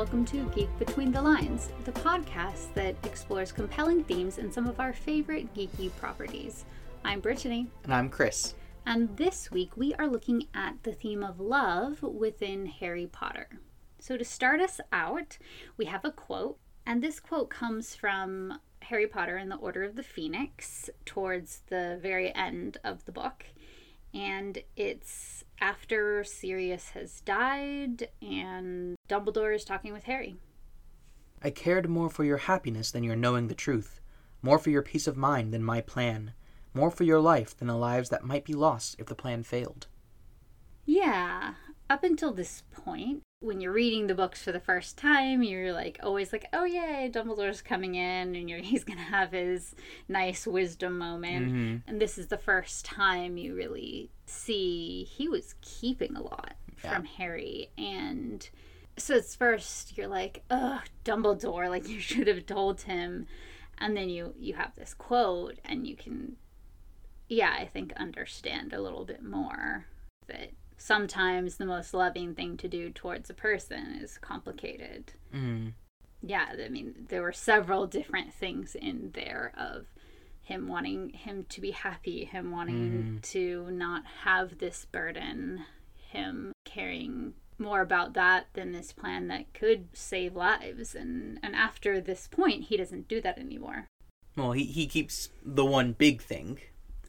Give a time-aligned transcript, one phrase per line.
[0.00, 4.80] welcome to Geek Between the Lines, the podcast that explores compelling themes in some of
[4.80, 6.64] our favorite geeky properties.
[7.04, 7.66] I'm Brittany.
[7.84, 8.54] And I'm Chris.
[8.86, 13.60] And this week we are looking at the theme of love within Harry Potter.
[13.98, 15.36] So, to start us out,
[15.76, 19.96] we have a quote, and this quote comes from Harry Potter and the Order of
[19.96, 23.44] the Phoenix towards the very end of the book.
[24.14, 30.36] And it's after Sirius has died and Dumbledore is talking with Harry.
[31.42, 34.00] I cared more for your happiness than your knowing the truth,
[34.42, 36.32] more for your peace of mind than my plan,
[36.74, 39.86] more for your life than the lives that might be lost if the plan failed.
[40.86, 41.54] Yeah,
[41.88, 45.98] up until this point, when you're reading the books for the first time, you're like
[46.02, 49.74] always like, "Oh yay, Dumbledore's coming in, and he's gonna have his
[50.08, 51.76] nice wisdom moment." Mm-hmm.
[51.88, 56.94] And this is the first time you really see he was keeping a lot yeah.
[56.94, 58.48] from Harry, and
[58.98, 61.70] so it's first you're like, oh Dumbledore!
[61.70, 63.26] Like you should have told him."
[63.82, 66.36] And then you you have this quote, and you can,
[67.30, 69.86] yeah, I think understand a little bit more
[70.26, 70.50] that
[70.80, 75.12] sometimes the most loving thing to do towards a person is complicated.
[75.32, 75.74] Mm.
[76.22, 79.86] Yeah, I mean, there were several different things in there of
[80.42, 83.22] him wanting him to be happy, him wanting mm.
[83.30, 89.88] to not have this burden, him caring more about that than this plan that could
[89.92, 90.94] save lives.
[90.94, 93.86] And, and after this point, he doesn't do that anymore.
[94.34, 96.58] Well, he, he keeps the one big thing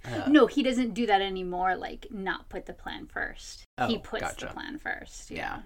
[0.06, 1.76] uh, no, he doesn't do that anymore.
[1.76, 3.64] Like, not put the plan first.
[3.78, 4.48] Oh, he puts gotcha.
[4.48, 5.32] the plan first.
[5.32, 5.38] Yeah.
[5.38, 5.62] yeah.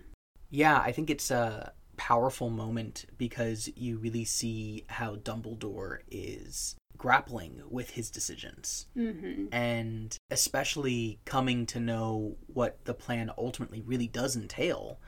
[0.51, 7.61] Yeah, I think it's a powerful moment because you really see how Dumbledore is grappling
[7.69, 8.87] with his decisions.
[8.97, 9.53] Mm-hmm.
[9.53, 14.99] And especially coming to know what the plan ultimately really does entail.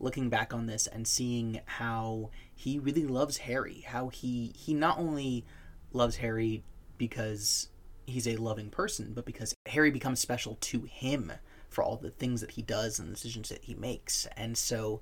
[0.00, 4.98] Looking back on this and seeing how he really loves Harry, how he he not
[4.98, 5.44] only
[5.92, 6.64] loves Harry
[6.98, 7.68] because
[8.06, 11.32] he's a loving person, but because Harry becomes special to him
[11.68, 14.26] for all the things that he does and the decisions that he makes.
[14.36, 15.00] And so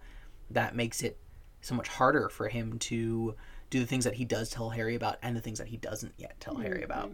[0.50, 1.18] that makes it
[1.60, 3.34] so much harder for him to
[3.70, 6.14] do the things that he does tell Harry about and the things that he doesn't
[6.16, 6.64] yet tell mm-hmm.
[6.64, 7.12] Harry about.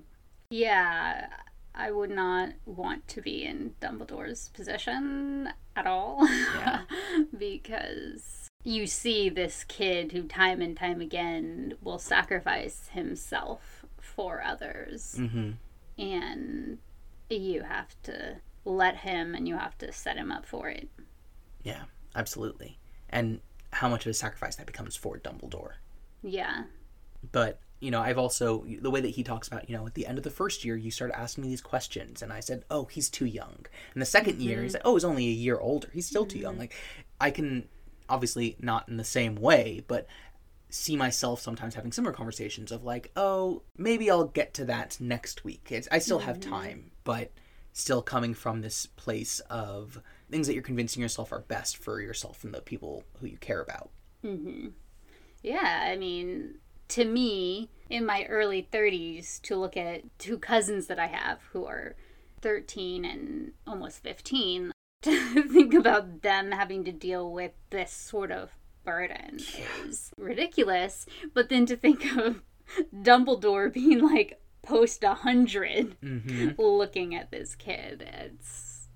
[0.50, 1.28] Yeah,
[1.74, 6.26] I would not want to be in Dumbledore's position at all.
[6.26, 6.82] Yeah.
[7.38, 15.16] because you see this kid who time and time again will sacrifice himself for others.
[15.18, 15.50] Mm-hmm
[15.98, 16.78] and
[17.28, 20.88] you have to let him and you have to set him up for it.
[21.62, 21.82] Yeah,
[22.14, 22.78] absolutely.
[23.10, 23.40] And
[23.72, 25.72] how much of a sacrifice that becomes for Dumbledore.
[26.22, 26.64] Yeah.
[27.32, 30.06] But, you know, I've also, the way that he talks about, you know, at the
[30.06, 32.22] end of the first year, you started asking me these questions.
[32.22, 33.66] And I said, oh, he's too young.
[33.92, 34.40] And the 2nd mm-hmm.
[34.40, 35.88] year, he's like, oh, he's only a year older.
[35.92, 36.30] He's still mm-hmm.
[36.30, 36.52] too young.
[36.52, 36.60] Mm-hmm.
[36.60, 36.74] Like,
[37.20, 37.68] I can,
[38.08, 40.06] obviously not in the same way, but
[40.70, 45.44] see myself sometimes having similar conversations of like, oh, maybe I'll get to that next
[45.44, 45.68] week.
[45.70, 46.50] It's, I still have mm-hmm.
[46.50, 47.32] time, but
[47.72, 52.44] still coming from this place of things that you're convincing yourself are best for yourself
[52.44, 53.90] and the people who you care about.
[54.24, 54.68] Mm-hmm.
[55.42, 56.56] Yeah, I mean,
[56.88, 61.64] to me, in my early 30s, to look at two cousins that I have who
[61.66, 61.94] are
[62.42, 68.50] 13 and almost 15, to think about them having to deal with this sort of
[68.88, 69.40] burden
[69.86, 71.06] is ridiculous.
[71.34, 72.42] But then to think of
[72.94, 76.60] Dumbledore being like post a 100 mm-hmm.
[76.60, 78.88] looking at this kid, it's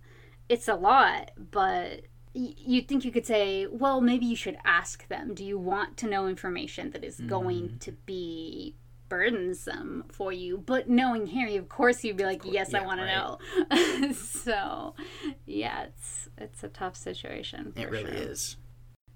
[0.48, 2.02] it's a lot, but
[2.34, 5.34] you'd think you could say, well, maybe you should ask them.
[5.34, 7.28] Do you want to know information that is mm.
[7.28, 8.76] going to be
[9.08, 10.58] burdensome for you?
[10.58, 13.38] But knowing Harry, of course, you'd be like, yes, yeah, I want right.
[13.68, 14.12] to know.
[14.14, 14.94] so,
[15.44, 17.74] yeah, it's it's a tough situation.
[17.76, 18.30] it really sure.
[18.30, 18.56] is.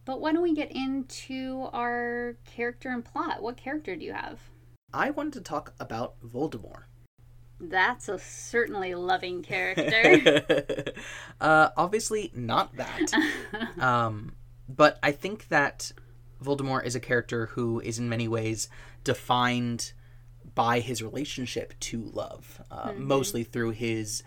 [0.07, 3.43] But why don't we get into our character and plot?
[3.43, 4.41] What character do you have?
[4.95, 6.85] I wanted to talk about Voldemort.
[7.59, 10.45] That's a certainly loving character.
[11.41, 13.13] uh, obviously, not that.
[13.81, 14.37] um,
[14.69, 15.91] but I think that
[16.43, 18.69] Voldemort is a character who is in many ways
[19.03, 19.93] defined
[20.55, 23.05] by his relationship to love, uh, mm-hmm.
[23.09, 24.23] mostly through his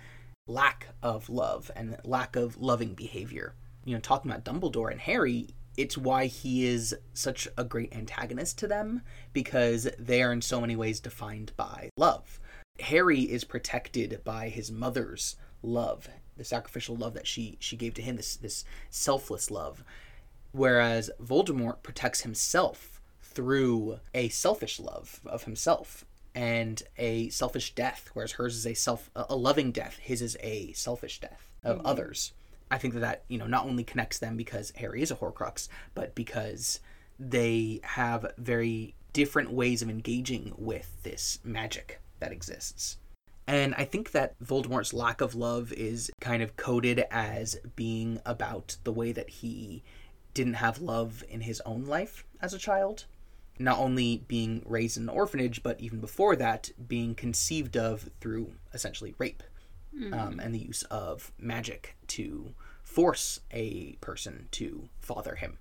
[0.46, 3.56] lack of love and lack of loving behavior.
[3.86, 5.48] You know, talking about Dumbledore and Harry,
[5.80, 10.60] it's why he is such a great antagonist to them because they are in so
[10.60, 12.38] many ways defined by love.
[12.82, 18.02] Harry is protected by his mother's love, the sacrificial love that she she gave to
[18.02, 19.86] him, this this selfless love.
[20.52, 26.04] Whereas Voldemort protects himself through a selfish love of himself
[26.36, 30.74] and a selfish death, whereas hers is a self a loving death, his is a
[30.74, 31.88] selfish death of mm-hmm.
[31.88, 32.34] others.
[32.72, 35.68] I think that that you know not only connects them because Harry is a Horcrux,
[35.96, 36.80] but because
[37.20, 42.98] they have very different ways of engaging with this magic that exists.
[43.48, 48.78] And I think that Voldemort's lack of love is kind of coded as being about
[48.84, 49.84] the way that he
[50.36, 53.06] didn't have love in his own life as a child.
[53.58, 58.54] Not only being raised in an orphanage, but even before that, being conceived of through
[58.72, 59.42] essentially rape
[59.98, 60.14] mm.
[60.14, 62.54] um, and the use of magic to
[62.84, 65.58] force a person to father him.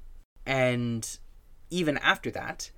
[0.47, 1.19] And
[1.71, 2.71] even after that,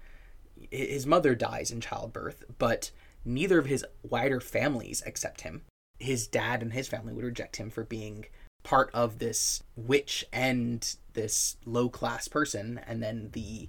[0.71, 2.91] his mother dies in childbirth, but
[3.25, 5.63] neither of his wider families accept him.
[5.99, 8.27] His dad and his family would reject him for being
[8.63, 13.69] part of this witch and this low class person, and then the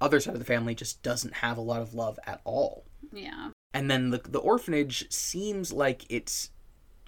[0.00, 2.84] other side of the family just doesn't have a lot of love at all.
[3.12, 3.50] Yeah.
[3.72, 6.50] And then the the orphanage seems like it's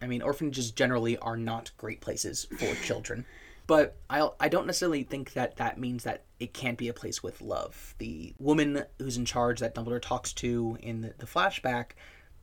[0.02, 3.24] I mean, orphanages generally are not great places for children.
[3.66, 7.22] But I I don't necessarily think that that means that it can't be a place
[7.22, 7.94] with love.
[7.98, 11.92] The woman who's in charge that Dumbledore talks to in the, the flashback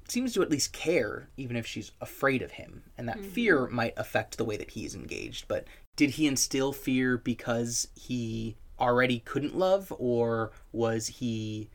[0.07, 3.29] seems to at least care, even if she's afraid of him, and that mm-hmm.
[3.29, 5.47] fear might affect the way that he is engaged.
[5.47, 11.69] But did he instill fear because he already couldn't love, or was he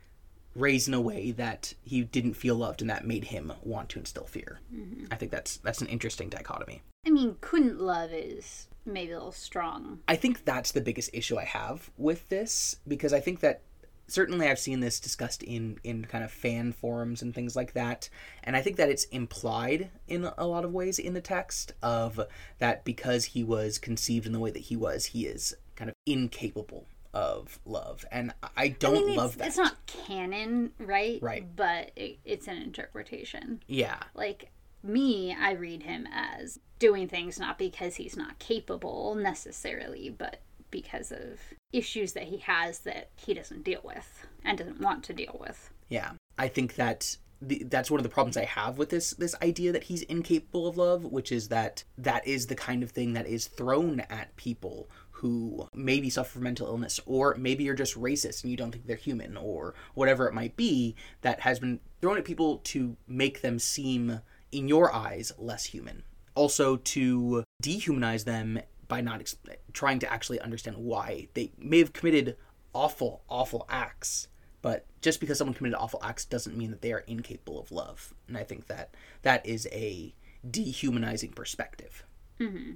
[0.54, 3.98] raised in a way that he didn't feel loved and that made him want to
[3.98, 4.60] instill fear?
[4.74, 5.06] Mm-hmm.
[5.10, 6.82] I think that's that's an interesting dichotomy.
[7.06, 10.00] I mean, couldn't love is maybe a little strong.
[10.08, 13.62] I think that's the biggest issue I have with this because I think that
[14.06, 18.08] certainly I've seen this discussed in in kind of fan forums and things like that,
[18.42, 22.20] and I think that it's implied in a lot of ways in the text of
[22.58, 25.96] that because he was conceived in the way that he was, he is kind of
[26.06, 29.46] incapable of love, and I don't I mean, love that.
[29.46, 31.22] It's not canon, right?
[31.22, 31.46] Right.
[31.54, 33.62] But it, it's an interpretation.
[33.68, 33.98] Yeah.
[34.14, 34.50] Like
[34.82, 40.40] me, I read him as doing things not because he's not capable necessarily, but
[40.70, 41.38] because of
[41.72, 45.70] issues that he has that he doesn't deal with and doesn't want to deal with.
[45.88, 46.12] Yeah.
[46.36, 49.72] I think that the, that's one of the problems I have with this this idea
[49.72, 53.26] that he's incapable of love, which is that that is the kind of thing that
[53.26, 54.88] is thrown at people
[55.24, 58.86] who maybe suffer from mental illness, or maybe you're just racist and you don't think
[58.86, 63.40] they're human, or whatever it might be, that has been thrown at people to make
[63.40, 64.20] them seem
[64.52, 66.02] in your eyes, less human.
[66.34, 69.36] Also, to dehumanize them by not ex-
[69.72, 72.36] trying to actually understand why they may have committed
[72.74, 74.28] awful, awful acts.
[74.60, 78.12] But just because someone committed awful acts doesn't mean that they are incapable of love.
[78.28, 80.14] And I think that that is a
[80.50, 82.04] dehumanizing perspective.
[82.38, 82.72] Mm-hmm.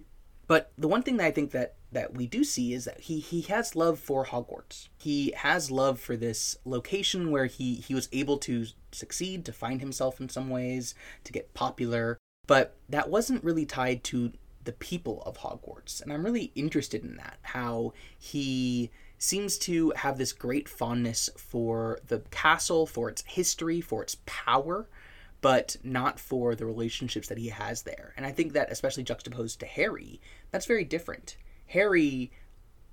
[0.47, 3.19] But the one thing that I think that that we do see is that he
[3.19, 4.89] he has love for Hogwarts.
[4.99, 9.81] He has love for this location where he he was able to succeed, to find
[9.81, 10.95] himself in some ways,
[11.25, 12.19] to get popular.
[12.47, 14.33] But that wasn't really tied to
[14.65, 16.03] the people of Hogwarts.
[16.03, 17.39] And I'm really interested in that.
[17.43, 24.03] How he seems to have this great fondness for the castle, for its history, for
[24.03, 24.89] its power,
[25.41, 28.13] but not for the relationships that he has there.
[28.17, 30.21] And I think that, especially juxtaposed to Harry,
[30.51, 31.37] that's very different.
[31.69, 32.31] Harry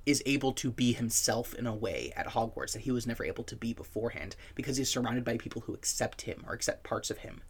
[0.06, 3.44] is able to be himself in a way at Hogwarts that he was never able
[3.46, 7.20] to be beforehand because he's surrounded by people who accept him or accept parts of
[7.20, 7.42] him.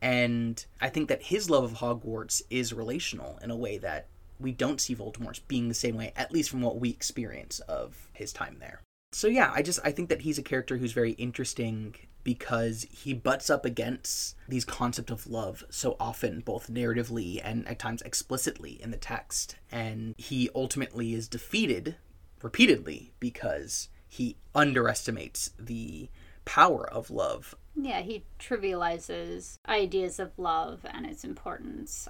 [0.00, 4.06] And I think that his love of Hogwarts is relational in a way that
[4.38, 8.08] we don't see Voldemort's being the same way, at least from what we experience of
[8.12, 8.82] his time there.
[9.12, 11.94] So yeah, I just I think that he's a character who's very interesting
[12.26, 17.78] because he butts up against these concepts of love so often both narratively and at
[17.78, 19.54] times explicitly in the text.
[19.70, 21.94] And he ultimately is defeated
[22.42, 26.08] repeatedly because he underestimates the
[26.44, 27.54] power of love.
[27.76, 32.08] Yeah he trivializes ideas of love and its importance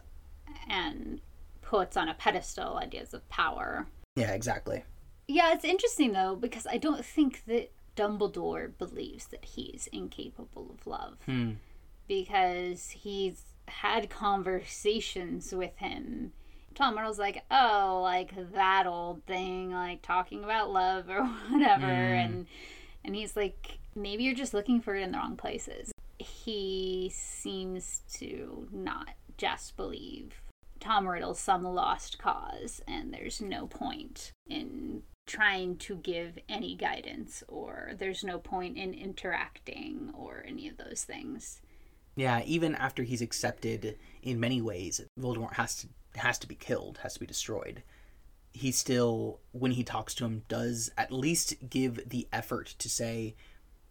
[0.67, 1.21] and
[1.61, 3.87] puts on a pedestal ideas of power.
[4.15, 4.83] Yeah exactly.
[5.29, 10.87] Yeah it's interesting though because i don't think that Dumbledore believes that he's incapable of
[10.87, 11.53] love hmm.
[12.07, 16.33] because he's had conversations with him.
[16.75, 22.25] Tom Riddle's like, oh, like that old thing, like talking about love or whatever, mm.
[22.25, 22.47] and
[23.05, 25.91] and he's like, maybe you're just looking for it in the wrong places.
[26.19, 30.43] He seems to not just believe
[30.81, 37.43] Tom Riddle's some lost cause, and there's no point in trying to give any guidance
[37.49, 41.61] or there's no point in interacting or any of those things.
[42.15, 46.99] Yeah, even after he's accepted in many ways, Voldemort has to has to be killed,
[47.03, 47.83] has to be destroyed.
[48.55, 53.35] He still when he talks to him does at least give the effort to say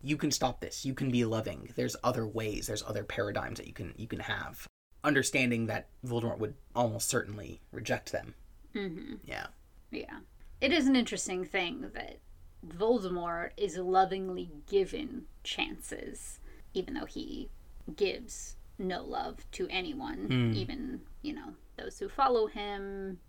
[0.01, 0.85] you can stop this.
[0.85, 1.71] You can be loving.
[1.75, 2.67] There's other ways.
[2.67, 4.67] There's other paradigms that you can you can have.
[5.03, 8.33] Understanding that Voldemort would almost certainly reject them.
[8.73, 9.47] hmm Yeah.
[9.91, 10.19] Yeah
[10.61, 12.19] it is an interesting thing that
[12.67, 16.39] Voldemort is lovingly given chances,
[16.73, 17.49] even though he
[17.95, 20.55] gives no love to anyone, Mm.
[20.55, 23.19] even, you know, those who follow him.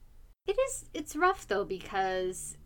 [0.47, 2.57] It is it's rough though because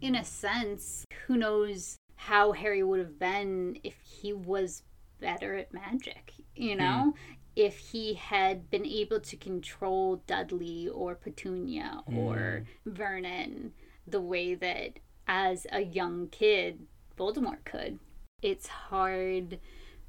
[0.00, 4.82] in a sense, who knows how Harry would have been if he was
[5.20, 7.14] better at magic, you know?
[7.56, 13.72] If he had been able to control Dudley or Petunia or Vernon
[14.06, 16.86] the way that as a young kid
[17.18, 17.98] Voldemort could.
[18.42, 19.58] It's hard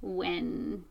[0.02, 0.86] when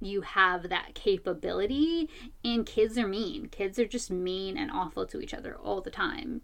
[0.00, 2.08] you have that capability
[2.44, 3.46] and kids are mean.
[3.46, 6.42] Kids are just mean and awful to each other all the time.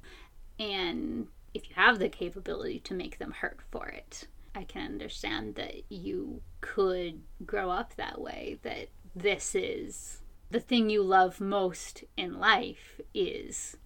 [0.59, 5.54] And if you have the capability to make them hurt for it, I can understand
[5.56, 10.20] that you could grow up that way that this is
[10.50, 13.76] the thing you love most in life is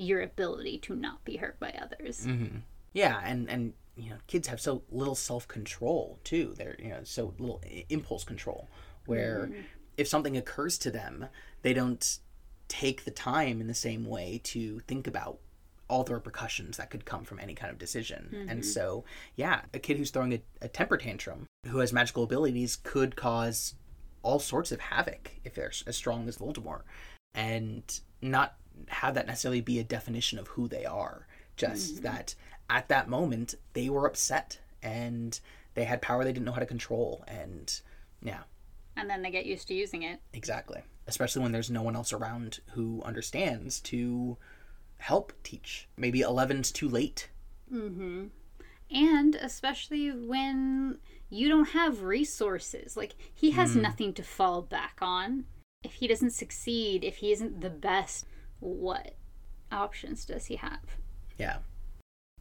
[0.00, 2.26] your ability to not be hurt by others.
[2.26, 2.58] Mm-hmm.
[2.92, 6.54] Yeah, and and you know, kids have so little self control too.
[6.56, 8.68] They're you know so little impulse control,
[9.06, 9.50] where
[9.96, 11.26] if something occurs to them,
[11.62, 12.18] they don't
[12.68, 15.38] take the time in the same way to think about
[15.88, 18.46] all the repercussions that could come from any kind of decision.
[18.48, 19.04] And so,
[19.34, 23.74] yeah, a kid who's throwing a, a temper tantrum, who has magical abilities, could cause
[24.22, 26.82] all sorts of havoc if they're as strong as Voldemort,
[27.34, 27.82] and
[28.22, 28.54] not
[28.88, 31.26] have that necessarily be a definition of who they are.
[31.56, 32.34] Just that
[32.70, 35.38] at that moment they were upset and
[35.74, 37.80] they had power they didn't know how to control, and
[38.22, 38.40] yeah,
[38.96, 40.20] And then they get used to using it.
[40.32, 40.82] exactly.
[41.06, 44.36] Especially when there's no one else around who understands to
[44.98, 45.88] help teach.
[45.96, 47.28] Maybe 11's too late.
[47.72, 48.26] Mm-hmm.
[48.90, 52.96] And especially when you don't have resources.
[52.96, 55.44] Like, he has nothing to fall back on.
[55.82, 58.26] If he doesn't succeed, if he isn't the best,
[58.60, 59.14] what
[59.72, 60.80] options does he have?
[61.38, 61.58] Yeah,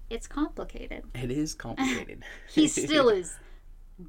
[0.09, 1.03] It's complicated.
[1.15, 2.23] it is complicated.
[2.49, 3.37] He still is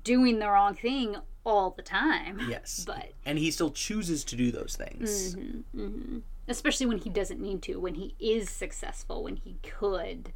[0.04, 2.40] doing the wrong thing all the time.
[2.48, 2.84] yes.
[2.86, 5.34] But And he still chooses to do those things.
[5.36, 6.18] Mm-hmm, mm-hmm.
[6.48, 10.32] especially when he doesn't need to, when he is successful, when he could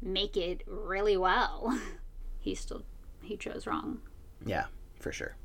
[0.00, 1.78] make it really well,
[2.40, 2.82] he still
[3.22, 4.00] he chose wrong.
[4.46, 4.66] Yeah,
[5.00, 5.36] for sure.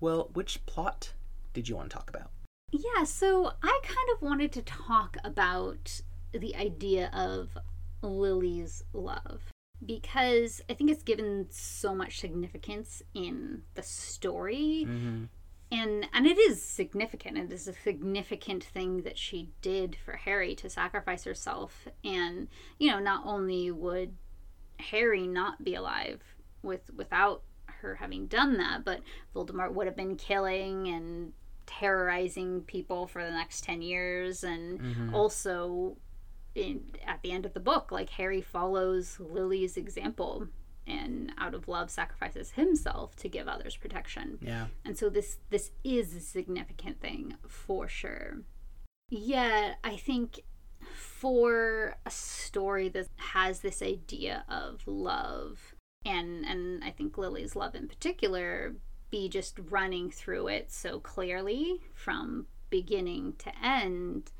[0.00, 1.12] Well, which plot
[1.52, 2.30] did you want to talk about?
[2.72, 6.00] Yeah, so I kind of wanted to talk about
[6.32, 7.58] the idea of
[8.02, 9.42] Lily's love
[9.84, 14.84] because I think it's given so much significance in the story.
[14.86, 15.24] Mm-hmm.
[15.72, 17.38] And and it is significant.
[17.38, 22.48] It is a significant thing that she did for Harry to sacrifice herself and
[22.78, 24.16] you know, not only would
[24.78, 26.22] Harry not be alive
[26.62, 29.00] with without her having done that, but
[29.34, 31.32] Voldemort would have been killing and
[31.70, 35.14] terrorizing people for the next 10 years and mm-hmm.
[35.14, 35.96] also
[36.54, 40.48] in, at the end of the book like harry follows lily's example
[40.90, 44.38] and out of love sacrifices himself to give others protection.
[44.40, 44.66] Yeah.
[44.84, 48.38] and so this this is a significant thing for sure.
[49.08, 50.40] Yet i think
[50.94, 55.74] for a story that has this idea of love
[56.04, 58.74] and and i think lily's love in particular
[59.10, 64.32] be just running through it so clearly from beginning to end.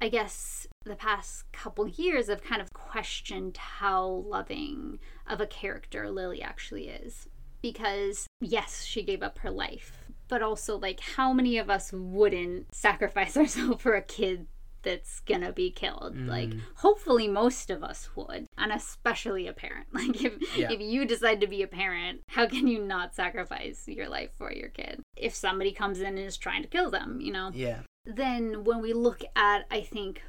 [0.00, 6.10] I guess the past couple years i've kind of questioned how loving of a character
[6.10, 7.28] lily actually is.
[7.60, 12.72] Because yes she gave up her life but also like how many of us wouldn't
[12.74, 14.46] sacrifice ourselves for a kid
[14.82, 16.16] that's gonna be killed.
[16.16, 16.60] Like mm.
[16.76, 19.86] hopefully most of us would and especially a parent.
[19.92, 20.70] Like if Yeah.
[20.70, 24.52] if you decide to be a parent how can you not sacrifice your life for
[24.52, 25.02] your kid?
[25.16, 27.50] If somebody comes in and is trying to kill them you know?
[27.54, 27.80] Yeah.
[28.04, 30.22] then when we look at i think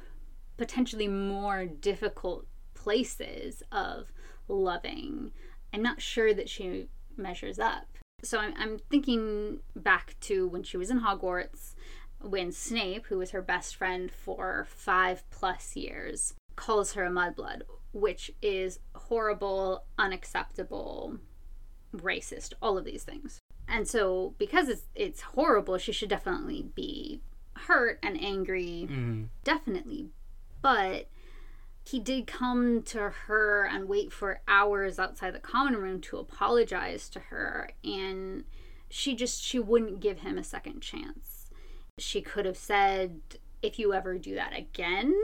[0.56, 4.12] potentially more difficult places of
[4.48, 5.30] loving
[5.72, 7.86] i'm not sure that she measures up.
[8.22, 11.74] So i'm, I'm thinking back to when she was in hogwarts
[12.20, 17.62] when snape who was her best friend for five plus years calls her a mudblood
[17.92, 21.18] which is horrible unacceptable
[21.96, 23.40] racist all of these things.
[23.66, 27.20] And so because it's, it's horrible she should definitely be
[27.56, 29.24] hurt and angry Mm-hmm.
[29.44, 30.10] definitely.
[30.62, 31.08] But
[31.84, 37.08] he did come to her and wait for hours outside the common room to apologize
[37.10, 38.44] to her and
[38.88, 41.29] she just she wouldn't give him a second chance
[41.98, 43.20] she could have said
[43.62, 45.14] if you ever do that again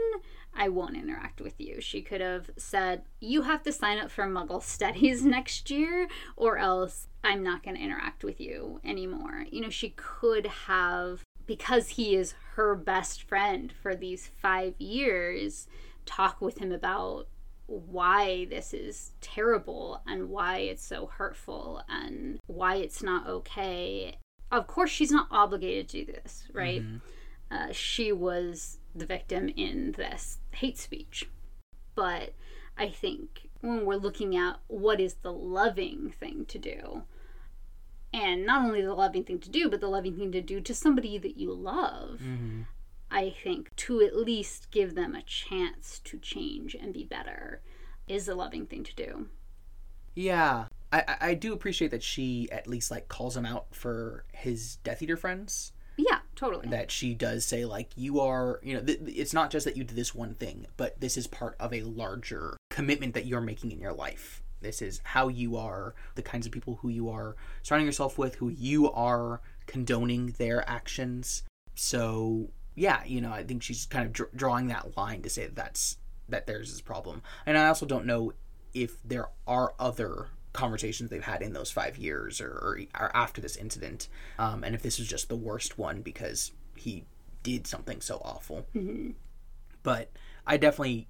[0.55, 4.25] i won't interact with you she could have said you have to sign up for
[4.25, 9.61] muggle studies next year or else i'm not going to interact with you anymore you
[9.61, 15.67] know she could have because he is her best friend for these five years
[16.05, 17.27] talk with him about
[17.67, 24.17] why this is terrible and why it's so hurtful and why it's not okay.
[24.51, 26.83] Of course, she's not obligated to do this, right?
[26.83, 26.97] Mm-hmm.
[27.51, 31.29] Uh, she was the victim in this hate speech.
[31.95, 32.33] But
[32.77, 37.03] I think when we're looking at what is the loving thing to do,
[38.13, 40.75] and not only the loving thing to do, but the loving thing to do to
[40.75, 42.63] somebody that you love, Mm-hmm.
[43.11, 47.63] I think to at least give them a chance to change and be better
[48.09, 49.29] is a loving thing to do.
[50.15, 50.67] Yeah,
[51.07, 55.03] I I- do appreciate that she at least like calls him out for his Death
[55.03, 55.73] Eater friends.
[55.97, 56.69] Yeah, totally.
[56.69, 59.85] That she does say like you are, you know, th- it's not just that you
[59.85, 63.73] did this one thing, but this is part of a larger commitment that you're making
[63.73, 64.43] in your life.
[64.61, 68.35] This is how you are, the kinds of people who you are surrounding yourself with,
[68.37, 71.43] who you are condoning their actions.
[71.75, 75.45] So yeah, you know, I think she's kind of dr- drawing that line to say
[75.47, 75.97] that that's
[76.29, 77.23] that there's this problem.
[77.47, 78.33] And I also don't know
[78.75, 83.41] if there are other conversations they've had in those five years or, or, or after
[83.41, 84.09] this incident,
[84.39, 87.05] um, and if this is just the worst one because he
[87.43, 88.67] did something so awful.
[88.75, 89.15] Mhm.
[89.83, 90.11] But
[90.47, 91.09] I definitely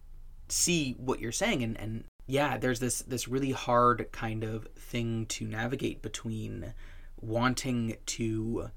[0.48, 5.26] see what you're saying, and, and yeah, there's this this really hard kind of thing
[5.26, 6.74] to navigate between
[7.20, 8.70] wanting to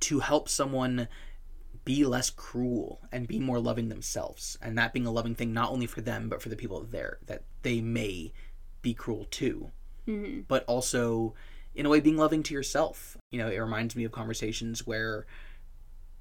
[0.00, 1.08] to help someone
[1.84, 5.70] be less cruel and be more loving themselves and that being a loving thing not
[5.70, 8.32] only for them but for the people there that they may
[8.82, 9.70] be cruel to
[10.06, 10.44] Mhm.
[10.48, 11.34] but also
[11.74, 15.26] in a way being loving to yourself you know it reminds me of conversations where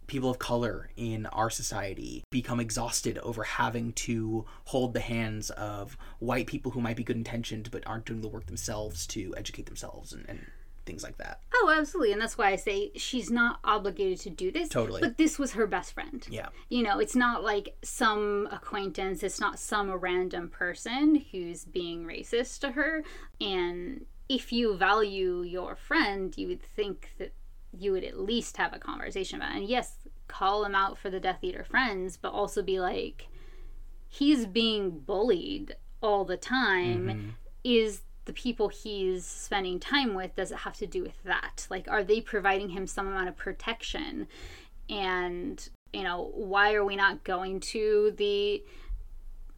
[0.07, 5.97] people of color in our society become exhausted over having to hold the hands of
[6.19, 9.65] white people who might be good intentioned but aren't doing the work themselves to educate
[9.65, 10.45] themselves and, and
[10.85, 12.11] things like that Oh, absolutely.
[12.11, 14.69] And that's why I say she's not obligated to do this.
[14.69, 15.01] Totally.
[15.01, 16.25] But this was her best friend.
[16.29, 22.05] yeah You know, it's not like some acquaintance, it's not some random person who's being
[22.05, 23.03] racist to her.
[23.39, 27.33] And if you value your friend, you would think that
[27.77, 29.57] you would at least have a conversation about it.
[29.57, 33.27] And yes, call him out for the Death Eater friends, but also be like,
[34.07, 37.07] he's being bullied all the time.
[37.07, 37.29] Mm-hmm.
[37.63, 41.67] Is the people he's spending time with, does it have to do with that?
[41.69, 44.27] Like, are they providing him some amount of protection?
[44.89, 48.63] And, you know, why are we not going to the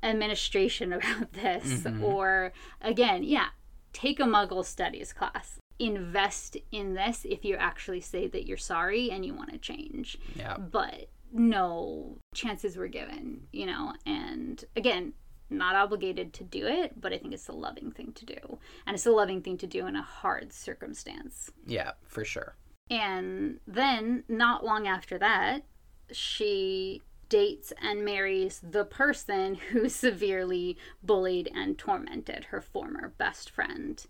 [0.04, 1.82] administration about this?
[1.82, 2.04] Mm-hmm.
[2.04, 3.48] Or, again, yeah,
[3.94, 5.58] take a Muggle studies class.
[5.80, 10.18] Invest in this if you actually say that you're sorry and you want to change
[10.36, 15.14] yeah but no chances were given, you know, and again,
[15.50, 18.60] not obligated to do it, but I think it's a loving thing to do.
[18.86, 21.52] And it's a loving thing to do in a hard circumstance.
[21.66, 22.56] yeah for sure
[22.90, 25.64] And then, not long after that,
[26.12, 34.06] she dates and marries the person who severely bullied and tormented her former best friend.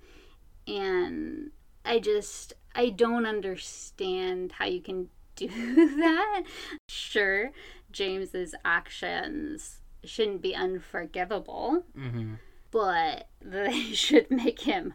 [0.67, 1.51] And
[1.85, 5.47] I just, I don't understand how you can do
[5.97, 6.43] that.
[6.89, 7.51] Sure,
[7.91, 12.35] James's actions shouldn't be unforgivable, mm-hmm.
[12.71, 14.93] but they should make him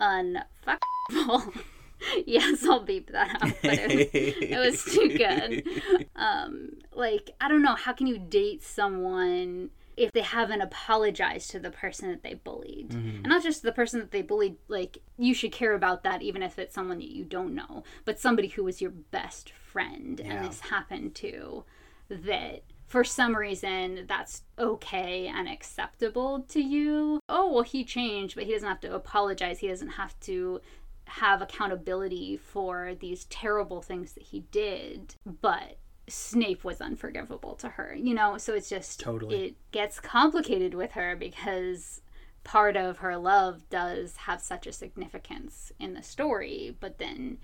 [0.00, 1.52] unfuckable.
[2.26, 6.06] yes, I'll beep that out, but it was, it was too good.
[6.16, 11.60] Um, like, I don't know, how can you date someone if they haven't apologized to
[11.60, 12.92] the person that they bullied?
[12.92, 16.42] And not just the person that they bullied, like, you should care about that even
[16.42, 20.32] if it's someone that you don't know, but somebody who was your best friend Yeah.
[20.32, 21.64] and this happened to,
[22.08, 27.20] that for some reason that's okay and acceptable to you.
[27.28, 29.58] Oh, well, he changed, but he doesn't have to apologize.
[29.58, 30.60] He doesn't have to
[31.04, 35.14] have accountability for these terrible things that he did.
[35.26, 38.38] But Snape was unforgivable to her, you know?
[38.38, 39.36] So it's just, Totally.
[39.36, 42.00] it gets complicated with her because
[42.42, 47.38] part of her love does have such a significance in the story, but then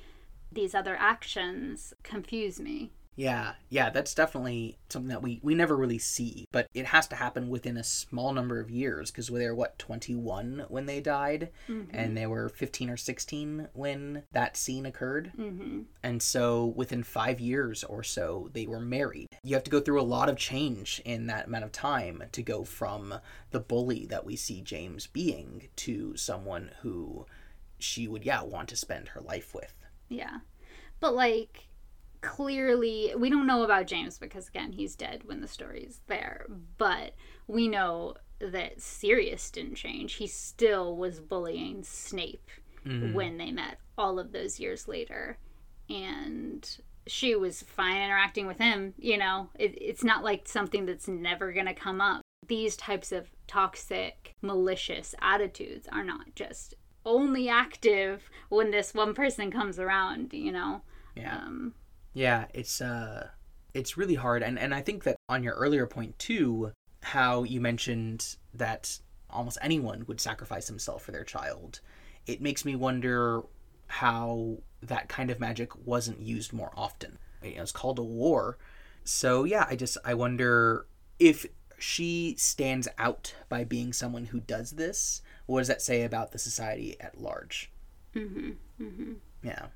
[0.50, 2.92] these other actions confuse me.
[3.16, 7.16] Yeah, yeah, that's definitely something that we we never really see, but it has to
[7.16, 11.50] happen within a small number of years because they were what 21 when they died,
[11.68, 15.82] and they were 15 or 16 when that scene occurred, Mm-hmm.
[16.02, 19.28] and so within five years or so they were married.
[19.44, 22.42] You have to go through a lot of change in that amount of time to
[22.42, 23.14] go from
[23.52, 27.26] the bully that we see James being to someone who
[27.78, 29.74] she would yeah want to spend her life with.
[30.08, 30.38] Yeah.
[31.00, 31.68] But like
[32.24, 36.46] clearly we don't know about James because again he's dead when the story's there.
[36.78, 37.14] But
[37.46, 40.14] we know that Sirius didn't change.
[40.14, 42.50] He still was bullying Snape
[43.14, 45.38] when they met all of those years later.
[45.88, 46.68] And
[47.06, 49.50] she was fine interacting with him, you know.
[49.58, 52.22] It, it's not like something that's never going to come up.
[52.48, 56.74] these types of toxic, malicious attitudes are not just
[57.06, 60.82] only active when this one person comes around, you know?
[61.14, 61.36] Yeah.
[61.36, 61.74] Um,
[62.14, 63.28] Yeah, it's uh
[63.74, 66.72] it's really hard and and I think that on your earlier point too,
[67.02, 68.98] how you mentioned that
[69.28, 71.80] almost anyone would sacrifice himself for their child.
[72.26, 73.42] It makes me wonder
[73.88, 77.18] how that kind of magic wasn't used more often.
[77.42, 78.58] You know, it's called a war.
[79.02, 80.86] So yeah, I just I wonder
[81.18, 81.46] if
[81.78, 85.20] she stands out by being someone who does this.
[85.46, 87.70] What does that say about the society at large?
[88.14, 89.66] hmm hmm Yeah.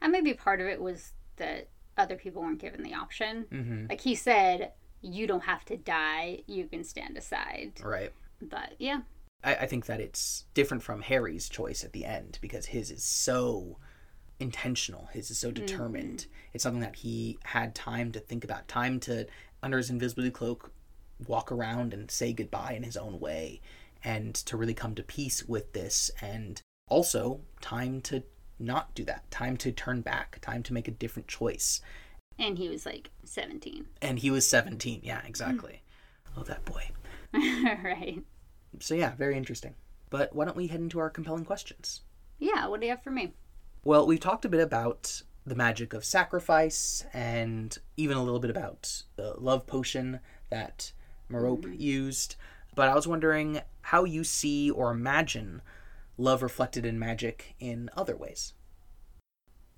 [0.00, 3.46] And maybe part of it was that other people weren't given the option.
[3.50, 3.86] Mm-hmm.
[3.88, 7.80] Like he said, you don't have to die, you can stand aside.
[7.82, 8.12] Right.
[8.40, 9.02] But yeah,
[9.42, 13.04] I, I think that it's different from Harry's choice at the end because his is
[13.04, 13.78] so
[14.40, 15.08] intentional.
[15.12, 16.26] His is so determined.
[16.52, 19.26] It's something that he had time to think about, time to,
[19.62, 20.72] under his invisibility cloak,
[21.26, 23.60] walk around and say goodbye in his own way,
[24.02, 28.22] and to really come to peace with this, and also time to
[28.58, 31.80] not do that, time to turn back, time to make a different choice.
[32.38, 33.86] and he was like 17.
[34.02, 35.00] And he was 17.
[35.02, 35.82] Yeah, exactly.
[36.36, 36.90] Oh, that boy.
[37.32, 38.22] right.
[38.80, 39.74] So, yeah, very interesting.
[40.10, 42.00] But why don't we head into our compelling questions?
[42.38, 43.34] Yeah, what do you have for me?
[43.84, 48.50] Well, we've talked a bit about the magic of sacrifice and even a little bit
[48.50, 50.92] about the love potion that
[51.28, 51.80] Merope mm-hmm.
[51.80, 52.36] used.
[52.74, 55.62] But I was wondering how you see or imagine
[56.16, 58.54] love reflected in magic in other ways.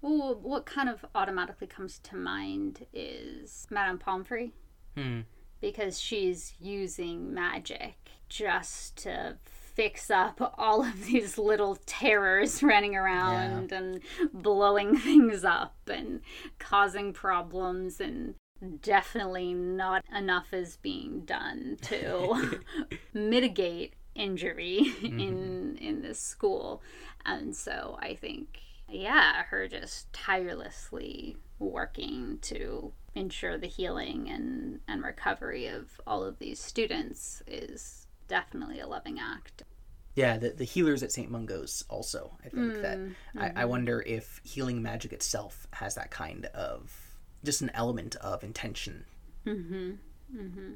[0.03, 4.53] Well, what kind of automatically comes to mind is Madame Pomfrey
[4.95, 5.21] Hmm.
[5.61, 7.97] because she's using magic
[8.29, 14.01] just to fix up all of these little terrors running around and
[14.33, 16.21] blowing things up and
[16.59, 18.35] causing problems and
[18.81, 22.61] definitely not enough is being done to
[23.13, 26.83] mitigate injury in in this school
[27.25, 35.03] and so i think yeah her just tirelessly working to ensure the healing and and
[35.03, 39.63] recovery of all of these students is definitely a loving act
[40.15, 41.31] Yeah, the, the healers at St.
[41.31, 42.39] Mungo's also.
[42.45, 42.99] I think that
[43.37, 46.91] I, I wonder if healing magic itself has that kind of
[47.45, 49.05] just an element of intention
[49.47, 49.91] Mm-hmm.
[50.35, 50.73] Mm-hmm.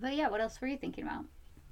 [0.00, 1.24] but yeah what else were you thinking about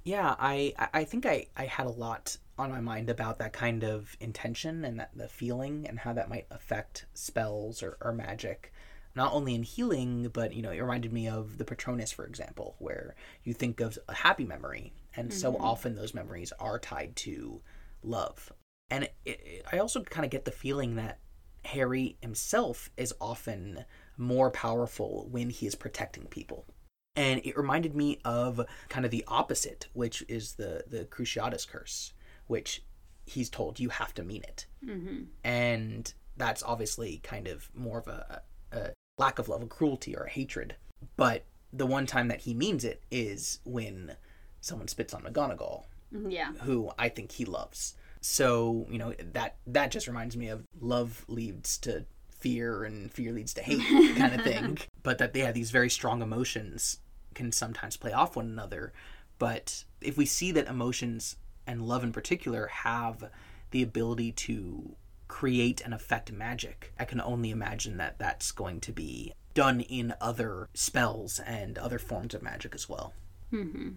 [0.03, 3.83] Yeah, I I- think I I had a lot on my mind about that kind
[3.83, 8.73] of intention and that the feeling and how that might affect spells or, or magic.
[9.13, 12.75] Not only in healing, but you know, it reminded me of the Patronus, for example,
[12.79, 15.63] where you think of a happy memory, and so mm-hmm.
[15.63, 17.61] often those memories are tied to
[18.03, 18.51] love.
[18.89, 21.19] And it, it, I also kind of get the feeling that
[21.65, 23.85] Harry himself is often
[24.17, 26.65] more powerful when he is protecting people
[27.15, 32.13] and it reminded me of kind of the opposite, which is the the Cruciatus curse,
[32.47, 32.83] which
[33.25, 35.23] he's told you have to mean it, mm-hmm.
[35.43, 40.23] and that's obviously kind of more of a, a lack of love, a cruelty, or
[40.23, 40.75] a hatred.
[41.17, 44.15] But the one time that he means it is when
[44.59, 45.85] someone spits on McGonagall,
[46.27, 47.95] yeah who I think he loves.
[48.21, 52.05] So you know that that just reminds me of love leads to
[52.41, 53.79] fear and fear leads to hate
[54.17, 54.79] kind of thing.
[55.03, 56.99] But that they have these very strong emotions
[57.33, 58.91] can sometimes play off one another.
[59.39, 63.29] But if we see that emotions and love in particular have
[63.71, 64.95] the ability to
[65.27, 70.13] create and affect magic, I can only imagine that that's going to be done in
[70.19, 73.13] other spells and other forms of magic as well.
[73.51, 73.91] Mm-hmm.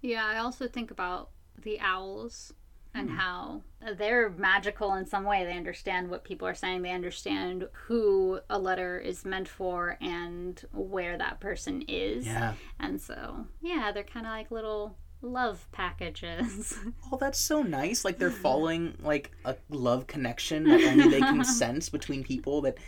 [0.00, 1.30] Yeah, I also think about
[1.60, 2.52] the owls
[2.94, 3.16] and Hmm.
[3.16, 3.62] how
[3.98, 5.44] they're magical in some way.
[5.44, 10.64] They understand what people are saying, they understand who a letter is meant for and
[10.72, 12.26] where that person is.
[12.26, 12.54] Yeah.
[12.80, 16.78] And so, yeah, they're kind of like little love packages.
[17.12, 18.04] Oh, that's so nice.
[18.04, 22.78] Like they're following like a love connection that only they can sense between people that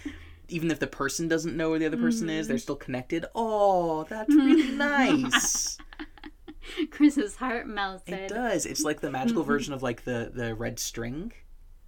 [0.49, 3.25] even if the person doesn't know where the other person is, they're still connected.
[3.35, 5.77] Oh, that's really nice.
[6.91, 8.15] Chris's heart melted.
[8.15, 8.67] It does.
[8.67, 11.33] It's like the magical version of like the the red string.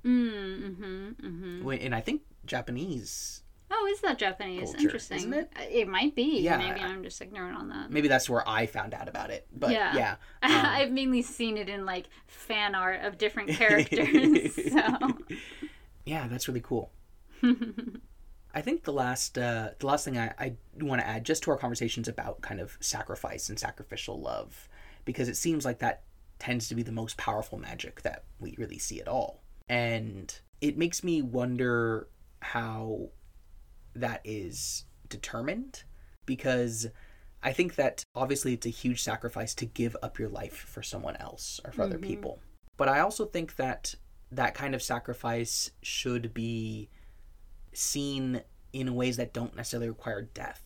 [0.05, 1.65] Mm, mm-hmm, mm-hmm.
[1.65, 3.43] When- And I think Japanese.
[3.71, 4.71] Oh, is that Japanese?
[4.71, 5.17] Culture, Interesting.
[5.19, 5.51] isn't it?
[5.71, 6.41] It might be.
[6.41, 6.57] Yeah.
[6.57, 7.91] Maybe I'm just ignorant on that.
[7.91, 9.47] Maybe that's where I found out about it.
[9.55, 9.95] But Yeah.
[9.95, 10.11] yeah.
[10.43, 14.55] um, I've mainly seen it in like fan art of different characters.
[14.73, 15.19] so
[16.07, 16.91] Yeah, that's really cool.
[18.59, 21.53] I think the last uh, the last thing I, I want to add just to
[21.53, 24.69] our conversations about kind of sacrifice and sacrificial love,
[25.05, 26.03] because it seems like that
[26.41, 29.45] tends to be the most powerful magic that we really see at all.
[29.69, 32.09] And it makes me wonder
[32.41, 33.11] how
[33.95, 35.85] that is determined
[36.27, 36.89] because
[37.45, 41.15] I think that obviously it's a huge sacrifice to give up your life for someone
[41.17, 42.09] else or for other Mhm.
[42.09, 42.41] people.
[42.77, 43.95] But I also think that
[44.33, 46.89] that kind of sacrifice should be
[47.79, 50.63] seen in ways that don't necessarily require death.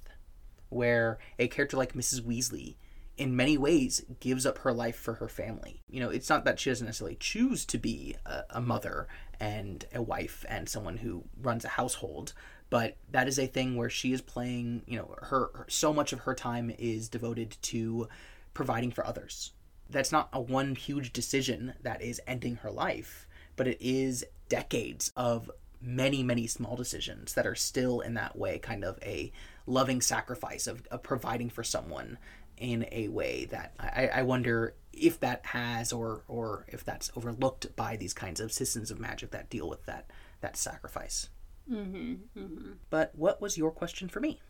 [0.68, 2.22] Where a character like Mrs.
[2.22, 2.76] Weasley,
[3.18, 5.82] in many ways, gives up her life for her family.
[5.88, 9.06] You know, it's not that she doesn't necessarily choose to be a, a mother
[9.38, 12.32] and a wife and someone who runs a household,
[12.70, 16.14] but that is a thing where she is playing, you know, her, her so much
[16.14, 18.08] of her time is devoted to
[18.54, 19.52] providing for others.
[19.90, 25.12] That's not a one huge decision that is ending her life, but it is decades
[25.16, 25.50] of
[25.82, 29.32] many, many small decisions that are still in that way kind of a
[29.66, 32.18] loving sacrifice of, of providing for someone
[32.56, 37.74] in a way that I, I wonder if that has or or if that's overlooked
[37.74, 41.28] by these kinds of systems of magic that deal with that that sacrifice.
[41.70, 42.14] Mm-hmm.
[42.38, 42.72] Mm-hmm.
[42.90, 44.40] But what was your question for me?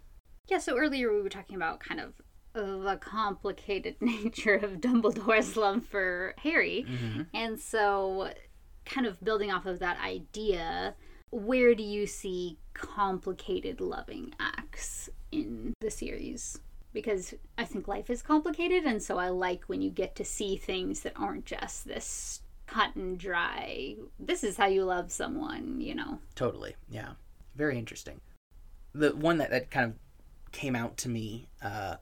[0.48, 2.14] Yeah, so earlier we were talking about kind of
[2.54, 6.86] the complicated nature of Dumbledore's love for Harry.
[6.88, 7.22] Mm-hmm.
[7.34, 8.32] And so,
[8.84, 10.94] kind of building off of that idea,
[11.32, 16.60] where do you see complicated loving acts in the series?
[16.92, 20.56] Because I think life is complicated, and so I like when you get to see
[20.56, 25.94] things that aren't just this cut and dry, this is how you love someone, you
[25.94, 26.18] know?
[26.34, 26.76] Totally.
[26.90, 27.12] Yeah.
[27.56, 28.20] Very interesting.
[28.94, 31.96] The one that, that kind of came out to me, uh,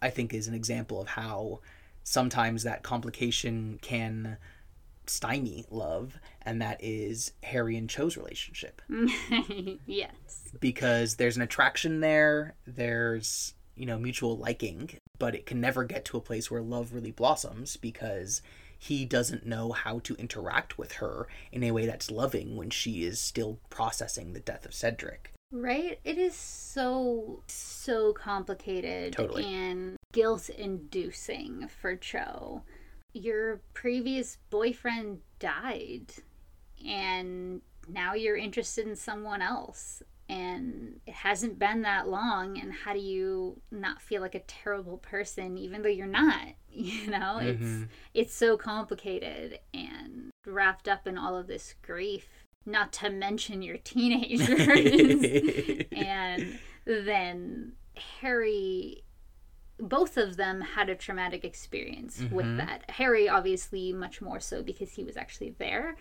[0.00, 1.60] I think, is an example of how
[2.04, 4.38] sometimes that complication can
[5.06, 8.82] stymie love, and that is Harry and Cho's relationship.
[9.86, 10.52] yes.
[10.60, 16.04] Because there's an attraction there, there's, you know, mutual liking, but it can never get
[16.06, 18.42] to a place where love really blossoms because
[18.82, 23.04] he doesn't know how to interact with her in a way that's loving when she
[23.04, 25.32] is still processing the death of Cedric.
[25.52, 26.00] Right?
[26.02, 29.44] It is so, so complicated Totally.
[29.44, 32.62] and guilt inducing for Cho.
[33.12, 36.12] Your previous boyfriend died,
[36.86, 40.02] and now you're interested in someone else.
[40.28, 44.96] And it hasn't been that long, and how do you not feel like a terrible
[44.98, 46.46] person even though you're not?
[46.74, 47.88] You know, it's Mhm.
[48.14, 52.28] it's so complicated and wrapped up in all of this grief.
[52.64, 54.48] Not to mention your teenagers
[55.92, 57.72] and then
[58.22, 59.04] Harry
[59.78, 62.56] both of them had a traumatic experience with Mhm.
[62.58, 62.90] that.
[62.92, 65.96] Harry obviously much more so because he was actually there.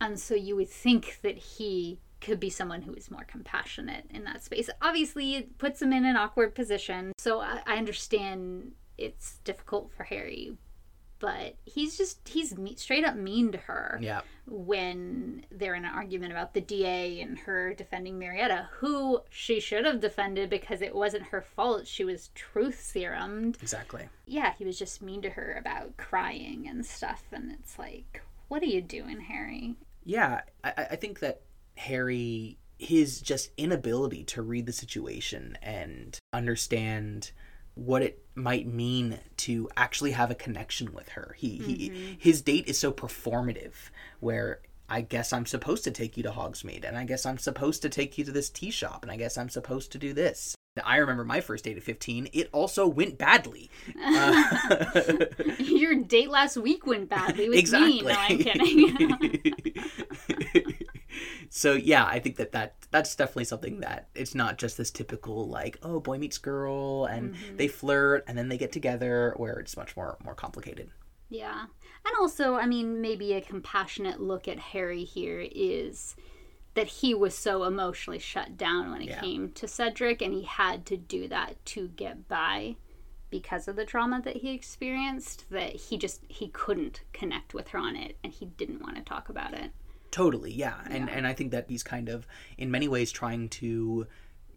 [0.00, 4.24] And so you would think that he could be someone who is more compassionate in
[4.24, 4.68] that space.
[4.82, 7.12] Obviously, it puts him in an awkward position.
[7.18, 10.56] So I, I understand it's difficult for Harry,
[11.18, 14.20] but he's just he's me- straight up mean to her yeah.
[14.46, 19.86] when they're in an argument about the DA and her defending Marietta, who she should
[19.86, 21.86] have defended because it wasn't her fault.
[21.86, 23.60] She was truth serumed.
[23.62, 24.08] Exactly.
[24.26, 27.24] Yeah, he was just mean to her about crying and stuff.
[27.32, 29.76] And it's like, what are you doing, Harry?
[30.04, 31.42] Yeah, I, I think that
[31.76, 37.32] Harry, his just inability to read the situation and understand
[37.74, 41.34] what it might mean to actually have a connection with her.
[41.38, 42.12] He, he mm-hmm.
[42.18, 43.74] his date is so performative
[44.18, 47.82] where I guess I'm supposed to take you to Hogsmeade and I guess I'm supposed
[47.82, 50.54] to take you to this tea shop and I guess I'm supposed to do this.
[50.84, 52.28] I remember my first date at 15.
[52.32, 53.70] It also went badly.
[54.00, 54.44] Uh,
[55.58, 58.02] Your date last week went badly with exactly.
[58.02, 58.02] me.
[58.02, 59.16] No, I'm kidding.
[61.50, 65.48] so yeah, I think that, that that's definitely something that it's not just this typical
[65.48, 67.56] like oh boy meets girl and Mhm.
[67.56, 70.90] they flirt and then they get together where it's much more more complicated.
[71.30, 71.62] Yeah.
[72.06, 76.14] And also, I mean, maybe a compassionate look at Harry here is
[76.74, 79.20] that he was so emotionally shut down when it Yeah.
[79.20, 82.76] came to Cedric, and he had to do that to get by
[83.28, 87.78] because of the trauma that he experienced that he just he couldn't connect with her
[87.78, 89.70] on it and he didn't want to talk about it
[90.10, 90.80] Totally, yeah.
[90.86, 91.14] And Yeah.
[91.14, 92.26] and I think that he's kind of
[92.58, 94.08] in many ways trying to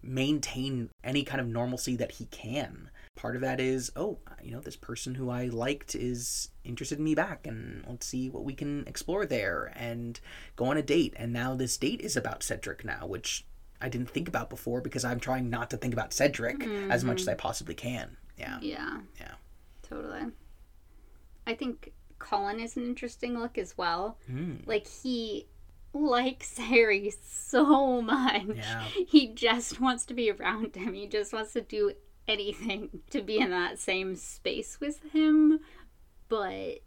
[0.02, 2.90] maintain any kind of normalcy that he can.
[3.16, 7.04] Part of that is, oh, you know, this person who I liked is interested in
[7.04, 10.20] me back and let's see what we can explore there and
[10.56, 11.14] go on a date.
[11.16, 13.46] And now this date is about Cedric now, which
[13.80, 17.22] I didn't think about before because I'm trying not to think about Cedric as much
[17.22, 18.18] as I possibly can.
[18.38, 18.58] Yeah.
[18.62, 19.34] yeah Yeah.
[19.84, 20.24] totally
[21.46, 24.66] i think colin is an interesting look as well Mm.
[24.66, 25.46] like he
[25.94, 28.82] likes harry so much Yeah.
[29.08, 30.94] he just wants to be around him.
[30.96, 31.92] He just wants to do
[32.28, 35.60] anything to be in that same space with him.
[36.30, 36.80] But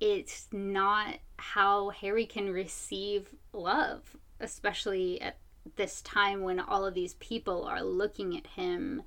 [0.00, 5.38] it's not how Harry can receive love, especially at
[5.76, 9.02] this time when all of these people are looking at him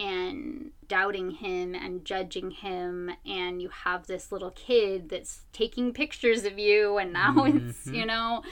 [0.00, 6.44] and doubting him and judging him and you have this little kid that's taking pictures
[6.44, 8.06] of you and now it's you mm-hmm.
[8.06, 8.42] know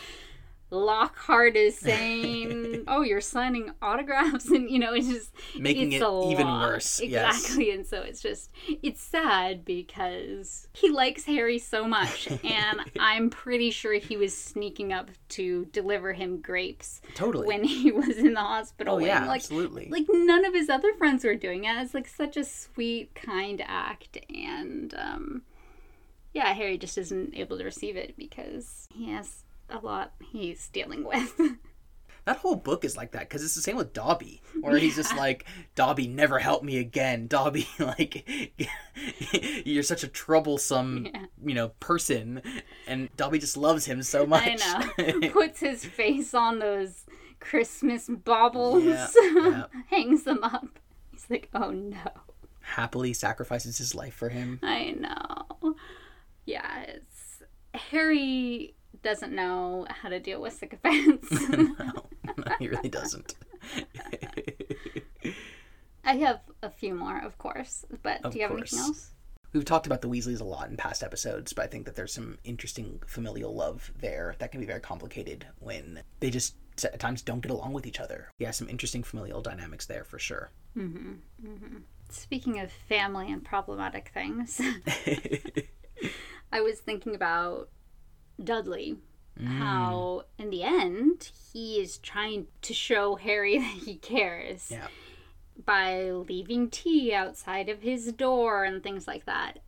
[0.70, 6.32] Lockhart is saying, "Oh, you're signing autographs," and you know, it's just Making it's it
[6.32, 6.68] even lot.
[6.68, 7.36] worse, yes.
[7.40, 8.50] Exactly, and so it's just
[8.82, 14.92] it's sad because he likes Harry so much, and I'm pretty sure he was sneaking
[14.92, 17.46] up to deliver him grapes Totally.
[17.46, 18.96] when he was in the hospital.
[18.96, 19.88] oh yeah, like absolutely.
[19.90, 21.76] like none of his other friends were doing it.
[21.76, 25.42] It's like such a sweet, kind act, and um,
[26.34, 31.04] yeah, Harry just isn't able to receive it because he has a lot he's dealing
[31.04, 31.38] with.
[32.24, 35.16] That whole book is like that because it's the same with Dobby, where he's just
[35.16, 37.28] like, Dobby, never help me again.
[37.28, 38.28] Dobby, like,
[39.64, 41.26] you're such a troublesome, Yeah.
[41.44, 42.42] you know, person,
[42.88, 44.60] and Dobby just loves him so much.
[44.60, 45.28] I know.
[45.30, 47.04] Puts his face on those
[47.38, 49.64] Christmas baubles, Yeah, yeah.
[49.90, 50.80] hangs them up.
[51.12, 52.10] He's like, oh no.
[52.60, 54.58] Happily sacrifices his life for him.
[54.64, 55.76] I know.
[56.44, 57.42] Yeah, it's
[57.74, 58.74] Harry
[59.06, 61.30] doesn't know how to deal with sycophants.
[61.48, 61.68] no,
[62.36, 63.36] no, he really doesn't.
[66.04, 68.72] I have a few more, of course, but Of do you have course.
[68.72, 69.12] anything else?
[69.52, 72.12] We've talked about the Weasleys a lot in past episodes, but I think that there's
[72.12, 77.22] some interesting familial love there that can be very complicated when they just at times
[77.22, 78.28] don't get along with each other.
[78.40, 80.50] Yeah, some interesting familial dynamics there for sure.
[80.76, 81.12] Mm-hmm,
[81.46, 81.76] mm-hmm.
[82.10, 84.60] Speaking of family and problematic things,
[86.52, 87.68] I was thinking about
[88.42, 88.96] Dudley.
[89.44, 94.86] How, in the end, he is trying to show Harry that he cares Yeah.
[95.62, 99.58] by leaving tea outside of his door and things like that.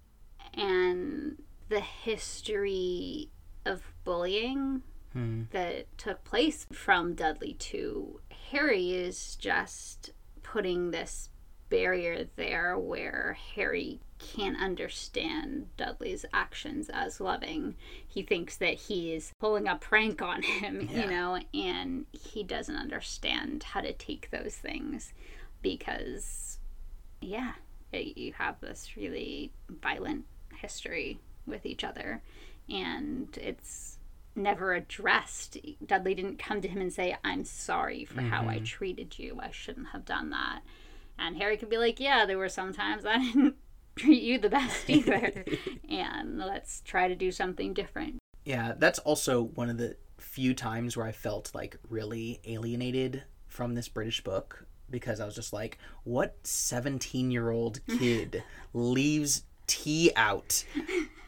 [0.54, 3.30] And the history
[3.66, 5.44] of bullying Hmm.
[5.52, 10.10] that took place from Dudley to Harry is just
[10.42, 11.30] putting this
[11.70, 17.76] barrier there where Harry can't understand Dudley's actions as loving.
[18.06, 21.00] He thinks that he's pulling a prank on him, Yeah.
[21.00, 25.12] you know, and he doesn't understand how to take those things
[25.62, 26.58] because,
[27.20, 27.52] yeah,
[27.92, 30.24] it- you have this really violent
[30.60, 32.22] history with each other,
[32.68, 33.98] and it's
[34.34, 35.56] never addressed.
[35.84, 38.64] Dudley didn't come to him and say, I'm sorry for how I mm-hmm.
[38.64, 39.38] treated you.
[39.40, 40.60] I shouldn't have done that.
[41.18, 43.56] And Harry could be like, Yeah, there were some times I didn't
[43.98, 45.44] treat you the best either.
[45.88, 48.18] and let's try to do something different.
[48.44, 53.74] Yeah, that's also one of the few times where I felt like really alienated from
[53.74, 60.10] this British book because I was just like, what 17 year old kid leaves tea
[60.16, 60.64] out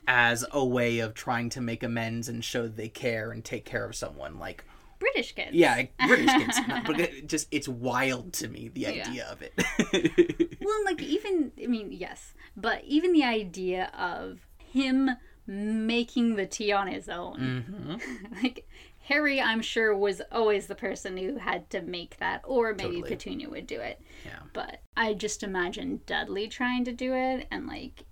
[0.06, 3.84] as a way of trying to make amends and show they care and take care
[3.84, 4.38] of someone?
[4.38, 4.64] Like,
[5.00, 5.50] British kids.
[5.52, 6.60] yeah, British kids.
[6.86, 8.88] but it just, it's wild to me, the Yeah.
[9.08, 10.56] idea of it.
[10.62, 15.10] Well, like, even, I mean, yes, but even the idea of him
[15.46, 17.64] making the tea on his own.
[17.66, 17.96] hmm
[18.42, 18.68] like
[19.04, 23.08] Harry, I'm sure, was always the person who had to make that, or maybe Totally.
[23.16, 24.00] Petunia would do it.
[24.24, 24.38] Yeah.
[24.52, 28.04] But I just imagine Dudley trying to do it and like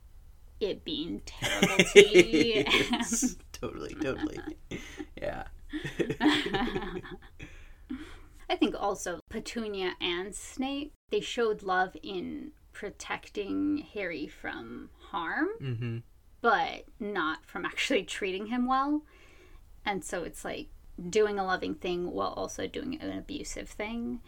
[0.58, 2.64] it being terrible tea.
[2.90, 4.40] Yes, totally, totally.
[5.20, 5.44] Yeah.
[8.50, 15.98] I think also Petunia and Snape they showed love in protecting Harry from harm, hmm
[16.40, 19.02] but not from actually treating him well.
[19.84, 20.68] And so it's like
[21.10, 24.20] doing a loving thing while also doing an abusive thing.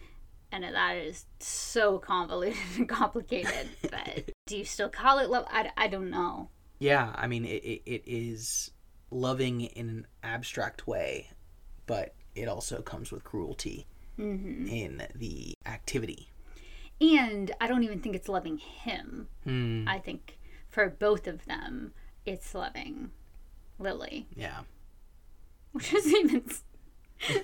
[0.53, 3.69] And that is so convoluted and complicated.
[3.83, 5.47] but do you still call it love?
[5.51, 6.49] I, I don't know.
[6.81, 8.73] Yeah, I mean, it, it, it is
[9.11, 11.31] loving in an abstract way,
[11.87, 16.29] but it also comes with cruelty hmm in the activity.
[17.01, 19.29] And I don't even think it's loving him.
[19.45, 19.85] Hmm.
[19.89, 21.93] I think for both of them,
[22.27, 23.11] it's loving
[23.79, 24.61] Lily, Yeah.
[25.73, 26.45] which is even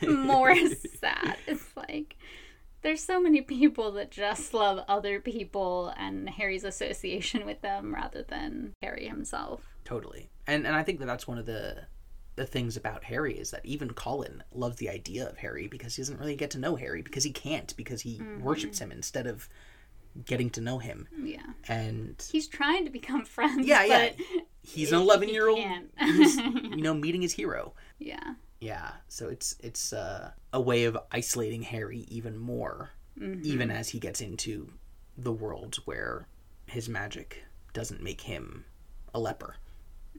[0.07, 0.55] more
[1.01, 1.37] sad.
[1.47, 2.17] It's like
[2.83, 8.23] there's so many people that just love other people and Harry's association with them rather
[8.23, 9.76] than Harry himself.
[9.87, 10.29] Totally.
[10.47, 11.87] And and I think that that's one of the
[12.35, 16.03] the things about Harry is that even Colin loves the idea of Harry because he
[16.03, 19.49] doesn't really get to know Harry because he can't because he worships him instead of
[20.27, 21.09] getting to know him.
[21.19, 21.47] Yeah.
[21.67, 23.67] And He's trying to become friends.
[23.67, 24.09] yeah, yeah.
[24.11, 25.61] but He's an 11 year old
[26.01, 27.73] you know, meeting his hero.
[27.99, 28.35] yeah.
[28.59, 33.99] Yeah, so it's it's uh, a way of isolating Harry even more, even as he
[33.99, 34.73] gets into
[35.17, 36.27] the world where
[36.67, 38.65] his magic doesn't make him
[39.15, 39.57] a leper.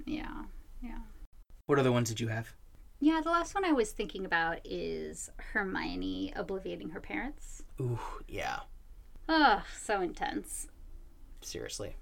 [0.05, 0.43] Yeah.
[0.81, 0.99] Yeah.
[1.65, 2.53] What other ones did you have?
[2.99, 7.61] Yeah, the last one I was thinking about is Hermione obliviating her parents.
[7.79, 8.61] Ooh, yeah,
[9.29, 10.67] Oh, so intense.
[11.41, 11.95] Seriously.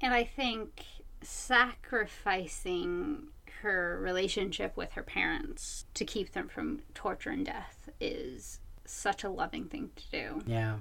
[0.00, 0.82] And I think
[1.22, 3.28] sacrificing
[3.62, 9.28] her relationship with her parents to keep them from torture and death is such a
[9.28, 10.42] loving thing to do.
[10.46, 10.76] Yeah.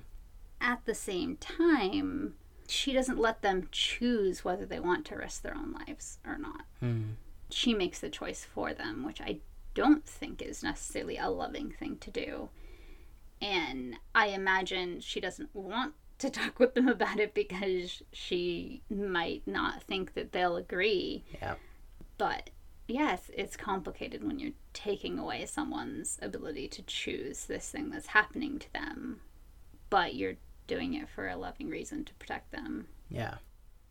[0.61, 2.35] At the same time,
[2.69, 6.65] she doesn't let them choose whether they want to risk their own lives or not.
[6.79, 7.01] Hmm.
[7.49, 9.39] She makes the choice for them, which I
[9.73, 12.49] don't think is necessarily a loving thing to do.
[13.41, 19.43] And I imagine she doesn't want to talk with them about it because she might
[19.45, 21.23] not think that they'll agree.
[21.41, 21.55] Yeah.
[22.17, 22.49] But
[22.87, 28.59] yes, it's complicated when you're taking away someone's ability to choose this thing that's happening
[28.59, 29.21] to them,
[29.89, 30.35] but you're
[30.69, 32.87] doing it for a loving reason to protect them.
[33.09, 33.35] Yeah.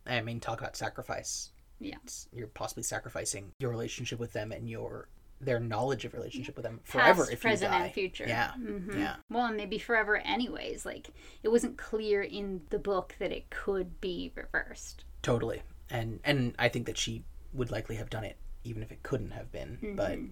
[0.07, 1.51] I mean, talk about sacrifice.
[1.79, 1.95] Yeah.
[2.03, 5.07] It's, you're possibly sacrificing your relationship with them and your
[5.41, 7.85] their knowledge of relationship with them forever Past, if present, you die.
[7.85, 8.25] and future.
[8.27, 8.51] Yeah.
[8.59, 8.97] Mhm.
[8.99, 9.15] Yeah.
[9.29, 10.85] Well, and maybe forever, anyways.
[10.85, 11.11] Like,
[11.43, 15.05] it wasn't clear in the book that it could be reversed.
[15.21, 15.61] Totally.
[15.89, 17.23] And and I think that she
[17.53, 19.93] would likely have done it even if it couldn't have been.
[19.95, 20.31] But Mhm.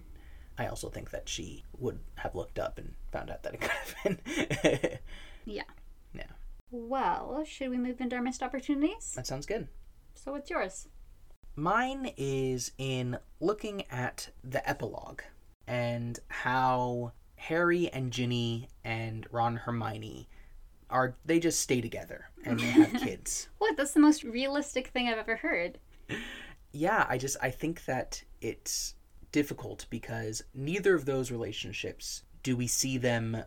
[0.58, 3.70] I also think that she would have looked up and found out that it could
[3.70, 4.98] have been.
[5.46, 5.62] Yeah.
[6.70, 9.12] Well, should we move into our missed opportunities?
[9.14, 9.68] that sounds good.
[10.14, 10.88] So, what's yours?
[11.56, 15.22] Mine is in looking at the epilogue
[15.66, 20.28] and how Harry and Ginny and Ron and Hermione
[20.90, 23.48] are they just stay together and they have kids.
[23.58, 23.76] What?
[23.76, 25.78] That's the most realistic thing I've ever heard.
[26.72, 28.94] Yeah, I just I think that it's
[29.32, 33.44] difficult because neither of those relationships do we see them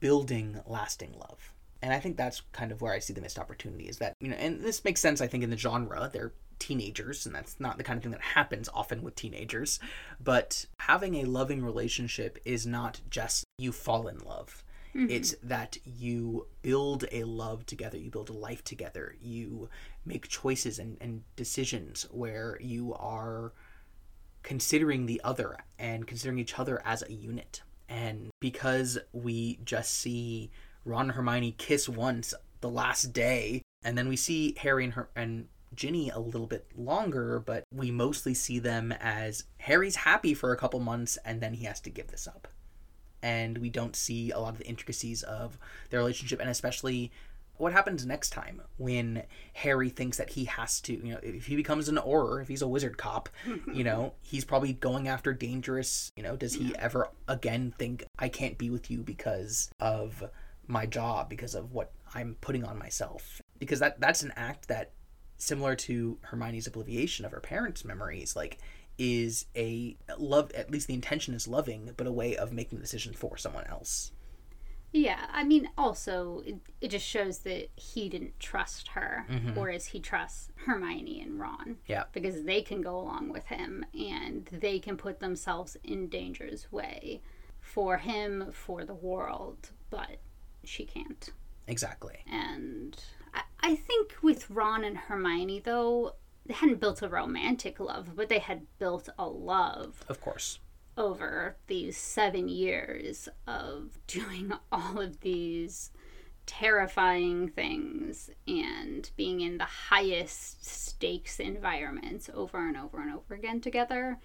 [0.00, 1.52] building lasting love.
[1.82, 4.28] And I think that's kind of where I see the missed opportunity is that, you
[4.28, 6.10] know, and this makes sense, I think, in the genre.
[6.12, 9.78] They're teenagers, and that's not the kind of thing that happens often with teenagers.
[10.22, 14.64] But having a loving relationship is not just you fall in love.
[14.94, 15.10] Mm-hmm.
[15.10, 19.68] It's that you build a love together, you build a life together, you
[20.04, 23.52] make choices and, and decisions where you are
[24.42, 27.62] considering the other and considering each other as a unit.
[27.88, 30.50] And because we just see
[30.88, 35.10] Ron and Hermione kiss once the last day, and then we see Harry and her
[35.14, 40.52] and Ginny a little bit longer, but we mostly see them as Harry's happy for
[40.52, 42.48] a couple months and then he has to give this up.
[43.22, 45.58] And we don't see a lot of the intricacies of
[45.90, 47.12] their relationship and especially
[47.58, 49.24] what happens next time when
[49.54, 52.62] Harry thinks that he has to, you know, if he becomes an Auror, if he's
[52.62, 53.28] a wizard cop,
[53.74, 58.28] you know, he's probably going after dangerous, you know, does he ever again think I
[58.28, 60.22] can't be with you because of
[60.68, 63.40] my job, because of what I'm putting on myself?
[63.58, 64.92] Because that that's an act that
[65.36, 68.58] similar to Hermione's obliviation of her parents' memories, like
[68.98, 72.82] is a love at least the intention is loving, but a way of making the
[72.82, 74.12] decision for someone else.
[74.90, 79.54] Yeah, I mean, also, it, it just shows that he didn't trust her, Mhm.
[79.54, 81.76] whereas he trusts Hermione and Ron.
[81.86, 82.04] Yeah.
[82.12, 87.20] Because they can go along with him and they can put themselves in danger's way
[87.60, 90.20] for him, for the world, but
[90.68, 91.30] she can't.
[91.66, 92.18] Exactly.
[92.30, 92.96] And
[93.34, 96.14] I, I think with Ron and Hermione, though,
[96.46, 100.60] they hadn't built a romantic love, but they had built a love Of course.
[100.96, 105.90] over these seven years of doing all of these
[106.46, 113.60] terrifying things and being in the highest stakes environments over and over and over again
[113.60, 114.18] together.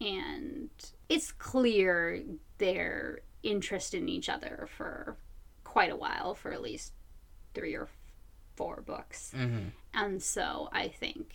[0.00, 0.70] And
[1.10, 2.22] it's clear
[2.56, 5.18] their interest in each other for
[5.78, 6.92] quite a while, for at least
[7.54, 7.86] three or
[8.56, 9.32] four books.
[9.32, 9.68] Mm-hmm.
[9.94, 11.32] And so I think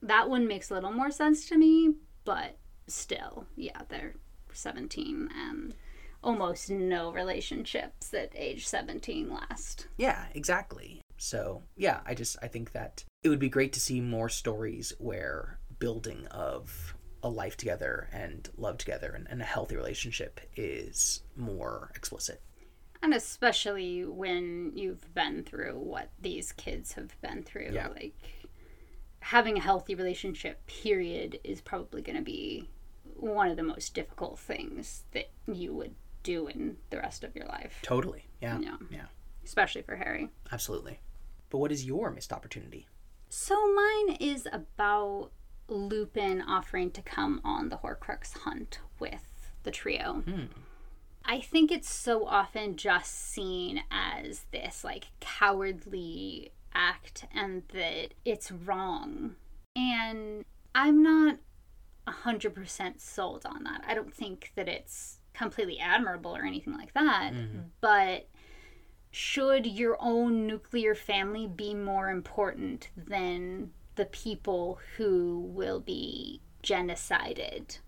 [0.00, 1.92] that one makes a little more sense to me,
[2.24, 2.56] but
[2.86, 4.14] still, yeah, they're
[4.54, 5.74] 17 and
[6.22, 9.88] almost no relationships at age 17 last.
[9.98, 11.02] Yeah, exactly.
[11.18, 14.94] So, yeah, I just I think that it would be great to see more stories
[14.96, 21.20] where building of a life together and love together and, and a healthy relationship is
[21.36, 22.40] more explicit.
[23.04, 27.68] And especially when you've been through what these kids have been through.
[27.70, 27.88] Yeah.
[27.88, 28.14] Like,
[29.20, 32.70] having a healthy relationship, period, is probably going to be
[33.14, 37.44] one of the most difficult things that you would do in the rest of your
[37.44, 37.78] life.
[37.82, 38.24] Totally.
[38.40, 38.58] Yeah.
[38.58, 38.76] Yeah.
[38.90, 39.06] Yeah.
[39.44, 40.30] Especially for Harry.
[40.50, 40.98] Absolutely.
[41.50, 42.86] But what is your missed opportunity?
[43.28, 45.30] So mine is about
[45.68, 50.22] Lupin offering to come on the Horcrux hunt with the trio.
[50.26, 50.44] Hmm.
[51.24, 58.50] I think it's so often just seen as this like cowardly act and that it's
[58.52, 59.36] wrong.
[59.76, 60.44] And
[60.74, 61.36] I'm not
[62.06, 63.82] 100% sold on that.
[63.86, 67.70] I don't think that it's completely admirable or anything like that, Mhm.
[67.80, 68.28] but
[69.10, 77.78] should your own nuclear family be more important than the people who will be genocided?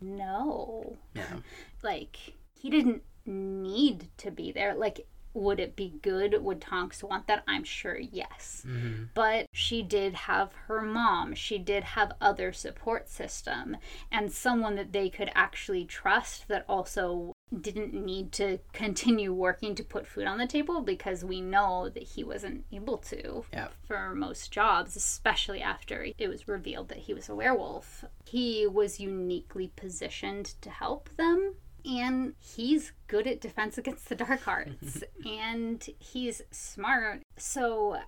[0.00, 0.98] No.
[1.14, 1.38] Yeah.
[1.82, 4.72] Like, he didn't need to be there.
[4.74, 5.04] Like,
[5.34, 6.40] would it be good?
[6.40, 7.42] Would Tonks want that?
[7.48, 8.64] I'm sure yes.
[8.64, 9.04] Mm-hmm.
[9.14, 11.34] But she did have her mom.
[11.34, 13.78] She did have other support system
[14.12, 19.82] and someone that they could actually trust that also didn't need to continue working to
[19.82, 23.44] put food on the table because we know that he wasn't able to
[23.84, 28.04] for most jobs, especially after it was revealed that he was a werewolf.
[28.24, 31.56] He was uniquely positioned to help them.
[31.84, 37.22] And he's good at defense against the dark arts, and he's smart.
[37.36, 37.98] So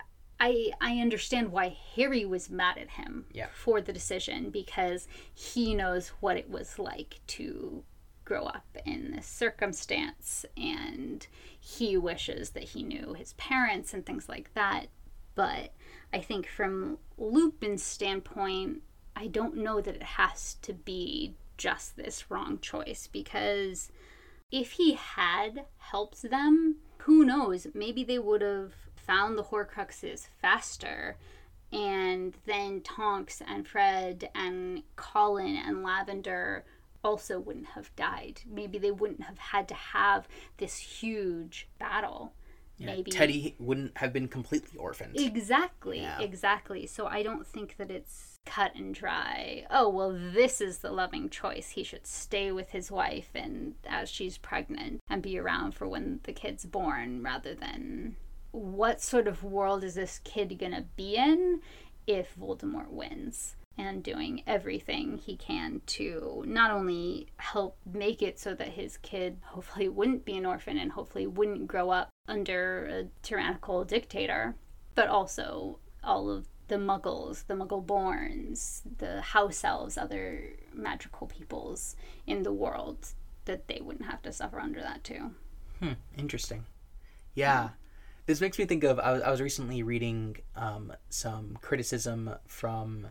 [0.40, 3.48] I I understand why Harry was mad at him Yeah.
[3.54, 7.82] for the decision because he knows what it was like to
[8.24, 11.26] grow up in this circumstance and
[11.60, 14.86] he wishes that he knew his parents and things like that.
[15.34, 15.72] But
[16.12, 18.82] I think from Lupin's standpoint,
[19.16, 23.90] I don't know that it has to be just this wrong choice because
[24.50, 27.66] if he had helped them, who knows?
[27.74, 31.16] Maybe they would have found the Horcruxes faster.
[31.72, 36.64] And then Tonks and Fred and Colin and Lavender
[37.02, 38.42] also wouldn't have died.
[38.48, 40.28] Maybe they wouldn't have had to have
[40.58, 42.32] this huge battle.
[42.78, 45.18] Yeah, Maybe Teddy wouldn't have been completely orphaned.
[45.18, 46.20] Exactly, Yeah.
[46.20, 46.86] exactly.
[46.86, 49.66] So I don't think that it's cut and dry.
[49.70, 51.70] Oh, well, this is the loving choice.
[51.70, 56.20] He should stay with his wife and as she's pregnant and be around for when
[56.24, 58.16] the kid's born rather than
[58.52, 61.60] what sort of world is this kid going to be in
[62.06, 63.56] if Voldemort wins?
[63.76, 69.38] And doing everything he can to not only help make it so that his kid
[69.42, 74.54] hopefully wouldn't be an orphan and hopefully wouldn't grow up under a tyrannical dictator,
[74.94, 81.94] but also all of the muggles, the muggle borns, the house elves, other magical peoples
[82.26, 83.12] in the world,
[83.44, 85.30] that they wouldn't have to suffer under that too.
[85.78, 86.64] Hmm, interesting.
[87.34, 87.70] Yeah.
[88.26, 93.06] This makes me think of I was, I was recently reading um, some criticism from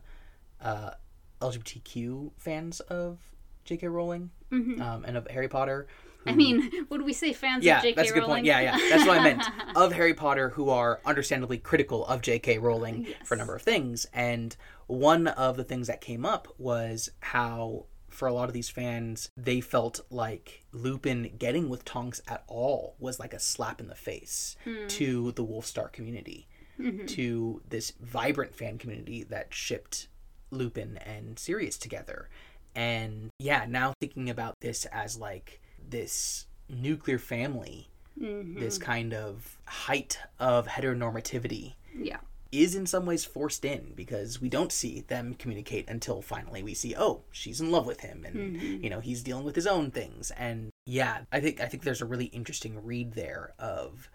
[0.60, 0.92] uh,
[1.40, 3.20] LGBTQ fans of
[3.64, 3.88] J.K.
[3.88, 5.88] Rowling um, and of Harry Potter.
[6.26, 6.38] I hmm.
[6.38, 7.96] mean, would we say fans Yeah, of J.K.
[7.96, 7.96] Rowling?
[7.96, 8.36] Yeah, that's a good Rowling?
[8.36, 8.46] point.
[8.46, 9.44] Yeah, yeah, that's what I meant.
[9.76, 12.60] Of Harry Potter, who are understandably critical of J.K.
[12.60, 14.56] Rowling for a number of things, and
[14.88, 19.30] one of the things that came up was how, for a lot of these fans,
[19.36, 23.96] they felt like Lupin getting with Tonks at all was like a slap in the
[23.96, 24.88] face hmm.
[24.88, 26.48] to the Wolfstar community,
[26.80, 27.06] mm-hmm.
[27.08, 30.08] to this vibrant fan community that shipped
[30.52, 32.30] Lupin and Sirius together.
[32.76, 38.60] And yeah, now thinking about this as like this nuclear family, mm-hmm.
[38.60, 42.18] this kind of height of heteronormativity yeah.
[42.52, 46.74] is in some ways forced in because we don't see them communicate until finally we
[46.74, 48.84] see oh she's in love with him and mm-hmm.
[48.84, 50.32] you know he's dealing with his own things.
[50.32, 54.10] And yeah i think i think there's a really interesting read there of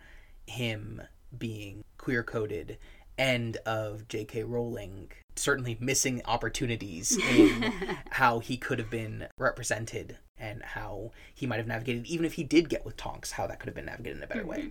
[0.47, 1.03] him
[1.37, 2.79] being queer coded
[3.17, 7.73] and of j.k rowling certainly missing opportunities in
[8.11, 12.45] how he could have been represented and how he might have navigated even if he
[12.45, 14.71] did get with tonks how that could have been navigated in a better way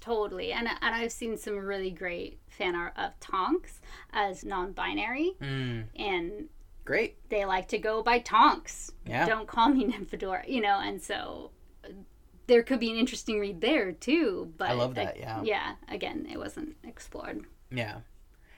[0.00, 0.52] Totally.
[0.52, 3.80] And, and I've seen some really great fan art of Tonks
[4.12, 5.32] as non binary.
[5.40, 6.48] mm, And
[6.84, 8.92] great they like to go by Tonks.
[9.04, 9.26] Yeah.
[9.26, 11.50] Don't call me Nymphadora, you know, and so
[11.84, 11.88] uh,
[12.46, 14.52] there could be an interesting read there too.
[14.56, 15.42] But I love that, yeah.
[15.42, 17.44] Yeah, again, it wasn't explored.
[17.70, 17.98] Yeah.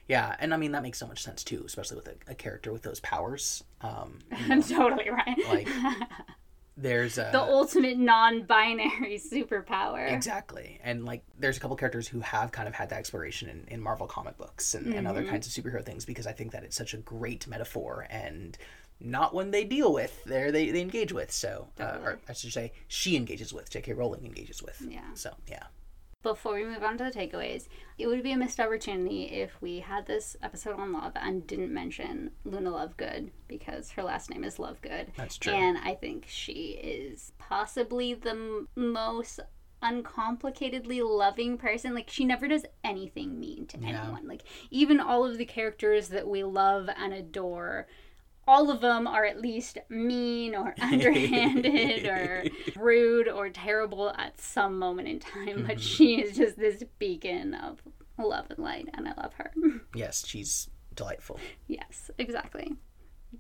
[0.08, 2.72] Yeah, and I mean that makes so much sense too, especially with a, a character
[2.72, 3.64] with those powers.
[3.80, 5.38] Um, you know, totally right.
[5.48, 5.68] like
[6.80, 10.10] there's a the ultimate non binary superpower.
[10.12, 13.64] exactly, and like there's a couple characters who have kind of had that exploration in,
[13.68, 16.64] in Marvel comic books and, and other kinds of superhero things because I think that
[16.64, 18.56] it's such a great metaphor and
[19.00, 21.30] not one they deal with, there they they engage with.
[21.30, 23.70] So, uh, or I should say, she engages with.
[23.70, 23.94] J.K.
[23.94, 24.82] Rowling engages with.
[24.86, 25.00] Yeah.
[25.14, 25.64] So yeah.
[26.22, 27.66] Before we move on to the takeaways,
[27.96, 31.72] it would be a missed opportunity if we had this episode on love and didn't
[31.72, 35.06] mention Luna Lovegood because her last name is Lovegood.
[35.16, 35.54] That's true.
[35.54, 39.40] And I think she is possibly the m- most
[39.82, 41.94] uncomplicatedly loving person.
[41.94, 44.02] Like, she never does anything mean to Yeah.
[44.02, 44.28] anyone.
[44.28, 47.86] Like, even all of the characters that we love and adore.
[48.46, 52.44] All of them are at least mean or underhanded or
[52.76, 55.78] rude or terrible at some moment in time, but mm-hmm.
[55.78, 57.82] she is just this beacon of
[58.18, 59.52] love and light, and I love her.
[59.94, 61.40] Yes, she's delightful.
[61.66, 62.76] yes, exactly.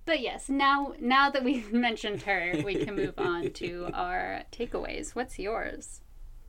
[0.04, 5.14] But yes, now now that we've mentioned her, we can move on to our takeaways.
[5.14, 6.00] What's yours?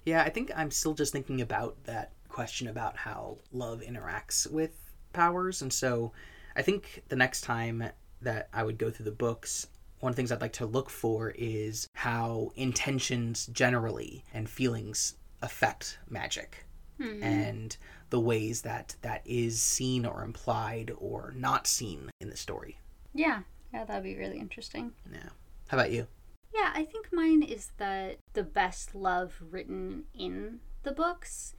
[0.06, 4.72] Yeah, I think I'm still just thinking about that question about how love interacts with
[5.14, 5.62] powers.
[5.62, 6.12] And so
[6.56, 7.84] I think the next time
[8.22, 9.67] that I would go through the books,
[9.99, 15.15] one of the things I'd like to look for is how intentions generally and feelings
[15.41, 16.65] affect magic
[16.97, 17.24] Hmm.
[17.24, 17.78] and
[18.11, 22.78] the ways that that is seen or implied or not seen in the story.
[23.13, 23.41] Yeah,
[23.74, 24.91] yeah, that'd be really interesting.
[25.11, 25.30] Yeah.
[25.69, 26.07] How about you?
[26.53, 31.55] Yeah, I think mine is that the best love written in the books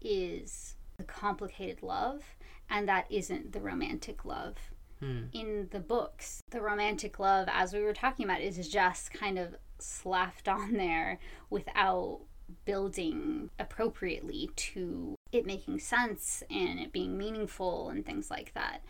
[0.00, 2.24] is the complicated love,
[2.68, 4.56] and that isn't the romantic love.
[5.00, 5.24] Hmm.
[5.32, 9.56] In the books, the romantic love, as we were talking about, is just kind of
[9.78, 12.20] slapped on there without
[12.64, 18.82] building appropriately to it making sense and it being meaningful and things like that.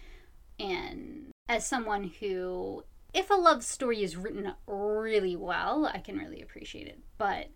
[0.59, 6.43] And as someone who, if a love story is written really well, I can really
[6.43, 6.99] appreciate it.
[7.19, 7.49] But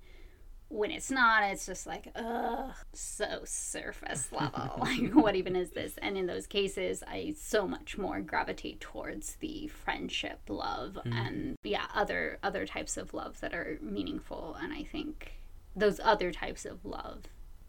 [0.75, 4.73] when it's not, it's just like, ugh, so surface level.
[4.79, 5.97] like, what even is this?
[6.03, 11.13] And in those cases, I so much more gravitate towards the friendship love hmm.
[11.13, 14.57] and yeah, other other types of love that are meaningful.
[14.61, 15.35] And I think
[15.77, 17.23] those other types of love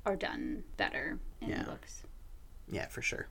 [0.06, 1.64] are done better in Yeah.
[1.64, 2.04] books.
[2.68, 3.28] Yeah, for sure.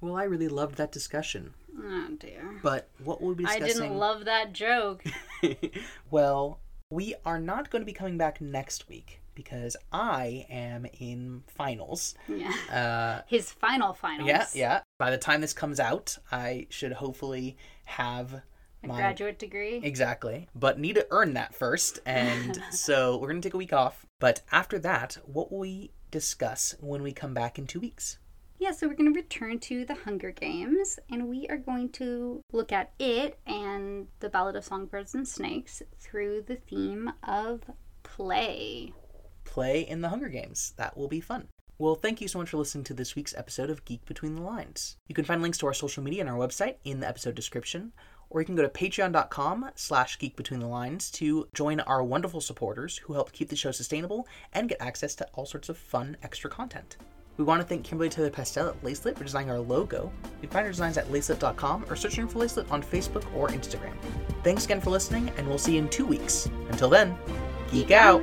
[0.00, 1.54] Well, I really loved that discussion.
[1.76, 2.60] Oh dear.
[2.62, 3.64] But what we'll be discussing...
[3.64, 5.02] I didn't love that joke.
[6.10, 6.60] well,
[6.90, 12.14] we are not going to be coming back next week because I am in finals.
[12.28, 12.52] yeah.
[12.70, 14.28] Uh, His final finals.
[14.28, 14.80] yeah, yeah.
[14.98, 18.42] By the time this comes out, I should hopefully have
[18.82, 19.80] A my graduate degree.
[19.82, 22.00] exactly, but need to earn that first.
[22.06, 24.04] And so we're going to take a week off.
[24.18, 28.18] But after that, what will we discuss when we come back in two weeks?
[28.60, 32.42] Yeah, so we're going to return to the Hunger Games and we are going to
[32.52, 37.62] look at it and the Ballad of Songbirds and Snakes through the theme of
[38.02, 38.92] play.
[39.44, 40.74] play in the Hunger Games.
[40.76, 41.48] That will be fun.
[41.78, 44.42] Well, thank you so much for listening to this week's episode of Geek Between the
[44.42, 44.98] Lines.
[45.08, 47.92] You can find links to our social media and our website in the episode description,
[48.28, 52.42] or you can go to patreon.com slash geek between the lines to join our wonderful
[52.42, 56.18] supporters who help keep the show sustainable and get access to all sorts of fun
[56.22, 56.98] extra content.
[57.40, 60.12] We want to thank Kimberly Taylor Pastel at Lacelet for designing our logo.
[60.42, 63.94] You can find our designs at lacelet.com or searching for Lacelet on Facebook or Instagram.
[64.44, 66.50] Thanks again for listening, and we'll see you in two weeks.
[66.68, 67.16] Until then,
[67.72, 68.22] geek, out.